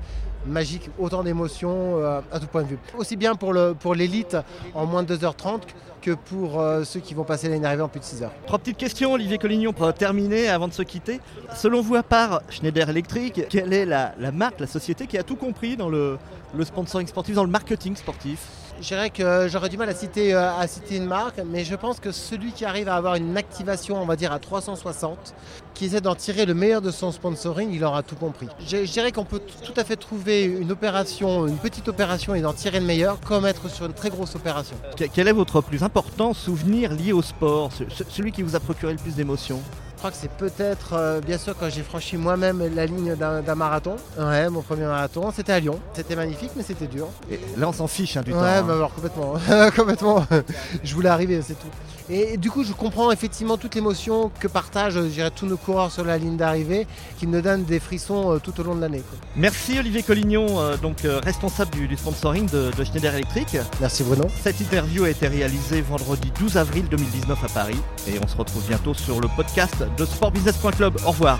magique, 0.46 0.90
autant 0.98 1.22
d'émotions 1.22 1.96
euh, 1.96 2.20
à 2.32 2.40
tout 2.40 2.46
point 2.46 2.62
de 2.62 2.68
vue. 2.68 2.78
Aussi 2.96 3.16
bien 3.16 3.34
pour 3.34 3.52
l'élite 3.94 4.36
pour 4.72 4.80
en 4.80 4.86
moins 4.86 5.02
de 5.02 5.16
2h30 5.16 5.60
que 6.00 6.12
pour 6.12 6.60
euh, 6.60 6.84
ceux 6.84 7.00
qui 7.00 7.14
vont 7.14 7.24
passer 7.24 7.48
l'année 7.48 7.66
arrivée 7.66 7.82
en 7.82 7.88
plus 7.88 8.00
de 8.00 8.04
6 8.04 8.22
heures. 8.22 8.32
Trois 8.46 8.58
petites 8.58 8.76
questions, 8.76 9.12
Olivier 9.12 9.38
Collignon, 9.38 9.72
pour 9.72 9.92
terminer 9.92 10.48
avant 10.48 10.68
de 10.68 10.72
se 10.72 10.82
quitter. 10.82 11.20
Selon 11.54 11.82
vous, 11.82 11.94
à 11.94 12.02
part 12.02 12.40
Schneider 12.48 12.88
Electric, 12.88 13.48
quelle 13.48 13.72
est 13.72 13.86
la, 13.86 14.14
marque, 14.32 14.60
la 14.60 14.66
société 14.66 15.06
qui 15.06 15.18
a 15.18 15.22
tout 15.22 15.36
compris 15.36 15.76
dans 15.76 15.88
le, 15.88 16.18
le 16.54 16.64
sponsoring 16.64 17.06
sportif, 17.06 17.34
dans 17.34 17.44
le 17.44 17.50
marketing 17.50 17.96
sportif? 17.96 18.48
Je 18.80 18.86
dirais 18.86 19.10
que 19.10 19.46
j'aurais 19.48 19.68
du 19.68 19.76
mal 19.76 19.90
à 19.90 19.94
citer, 19.94 20.32
euh, 20.32 20.56
à 20.56 20.66
citer 20.66 20.96
une 20.96 21.04
marque, 21.04 21.38
mais 21.44 21.64
je 21.64 21.74
pense 21.74 22.00
que 22.00 22.12
celui 22.12 22.52
qui 22.52 22.64
arrive 22.64 22.88
à 22.88 22.94
avoir 22.96 23.16
une 23.16 23.36
activation, 23.36 24.00
on 24.00 24.06
va 24.06 24.16
dire, 24.16 24.32
à 24.32 24.38
360, 24.38 25.34
qui 25.80 25.86
essaie 25.86 26.02
d'en 26.02 26.14
tirer 26.14 26.44
le 26.44 26.52
meilleur 26.52 26.82
de 26.82 26.90
son 26.90 27.10
sponsoring, 27.10 27.70
il 27.72 27.82
aura 27.84 28.02
tout 28.02 28.14
compris. 28.14 28.48
Je, 28.68 28.84
je 28.84 28.92
dirais 28.92 29.12
qu'on 29.12 29.24
peut 29.24 29.40
tout 29.64 29.72
à 29.78 29.82
fait 29.82 29.96
trouver 29.96 30.44
une 30.44 30.70
opération, 30.72 31.46
une 31.46 31.56
petite 31.56 31.88
opération 31.88 32.34
et 32.34 32.42
d'en 32.42 32.52
tirer 32.52 32.80
le 32.80 32.84
meilleur, 32.84 33.18
comme 33.20 33.46
être 33.46 33.70
sur 33.70 33.86
une 33.86 33.94
très 33.94 34.10
grosse 34.10 34.34
opération. 34.34 34.76
Que- 34.98 35.04
Quel 35.10 35.26
est 35.26 35.32
votre 35.32 35.62
plus 35.62 35.82
important 35.82 36.34
souvenir 36.34 36.92
lié 36.92 37.14
au 37.14 37.22
sport 37.22 37.70
Ce- 37.72 37.84
ce- 37.96 38.04
Celui 38.10 38.30
qui 38.30 38.42
vous 38.42 38.56
a 38.56 38.60
procuré 38.60 38.92
le 38.92 38.98
plus 38.98 39.14
d'émotions? 39.14 39.62
Crois 40.00 40.10
que 40.10 40.16
c'est 40.16 40.30
peut-être, 40.30 40.94
euh, 40.94 41.20
bien 41.20 41.36
sûr, 41.36 41.54
quand 41.58 41.68
j'ai 41.68 41.82
franchi 41.82 42.16
moi-même 42.16 42.62
la 42.74 42.86
ligne 42.86 43.14
d'un 43.16 43.54
marathon. 43.54 43.96
Ouais, 44.18 44.48
mon 44.48 44.62
premier 44.62 44.86
marathon, 44.86 45.30
c'était 45.34 45.52
à 45.52 45.60
Lyon. 45.60 45.78
C'était 45.94 46.16
magnifique, 46.16 46.52
mais 46.56 46.62
c'était 46.62 46.86
dur. 46.86 47.06
Et 47.30 47.38
Là, 47.58 47.68
on 47.68 47.72
s'en 47.72 47.86
fiche 47.86 48.16
hein, 48.16 48.22
du 48.22 48.32
ouais, 48.32 48.38
temps. 48.38 48.44
hein. 48.44 48.62
bah 48.62 48.72
alors 48.74 48.94
complètement. 48.94 49.34
complètement. 49.76 50.26
je 50.84 50.94
voulais 50.94 51.10
arriver, 51.10 51.42
c'est 51.42 51.52
tout. 51.54 51.68
Et 52.12 52.38
du 52.38 52.50
coup, 52.50 52.64
je 52.64 52.72
comprends 52.72 53.12
effectivement 53.12 53.56
toute 53.56 53.76
l'émotion 53.76 54.32
que 54.40 54.48
partagent, 54.48 54.94
je 54.94 55.00
dirais, 55.00 55.30
tous 55.30 55.46
nos 55.46 55.56
coureurs 55.56 55.92
sur 55.92 56.04
la 56.04 56.18
ligne 56.18 56.36
d'arrivée, 56.36 56.88
qui 57.18 57.26
me 57.28 57.40
donnent 57.40 57.62
des 57.64 57.78
frissons 57.78 58.32
euh, 58.32 58.38
tout 58.38 58.58
au 58.58 58.64
long 58.64 58.74
de 58.74 58.80
l'année. 58.80 59.02
Merci 59.36 59.78
Olivier 59.78 60.02
Collignon, 60.02 60.60
euh, 60.60 60.76
donc 60.76 61.04
euh, 61.04 61.20
responsable 61.22 61.70
du, 61.70 61.86
du 61.86 61.96
sponsoring 61.96 62.48
de, 62.50 62.72
de 62.76 62.84
Schneider 62.84 63.14
Electric. 63.14 63.58
Merci 63.80 64.02
Bruno. 64.02 64.24
Cette 64.42 64.60
interview 64.60 65.04
a 65.04 65.10
été 65.10 65.28
réalisée 65.28 65.82
vendredi 65.82 66.32
12 66.40 66.56
avril 66.56 66.88
2019 66.90 67.44
à 67.44 67.48
Paris 67.48 67.78
et 68.08 68.14
on 68.20 68.26
se 68.26 68.36
retrouve 68.36 68.66
bientôt 68.66 68.94
sur 68.94 69.20
le 69.20 69.28
podcast 69.36 69.84
de 69.96 70.04
sportbusiness.club. 70.04 70.96
Au 71.04 71.10
revoir. 71.10 71.38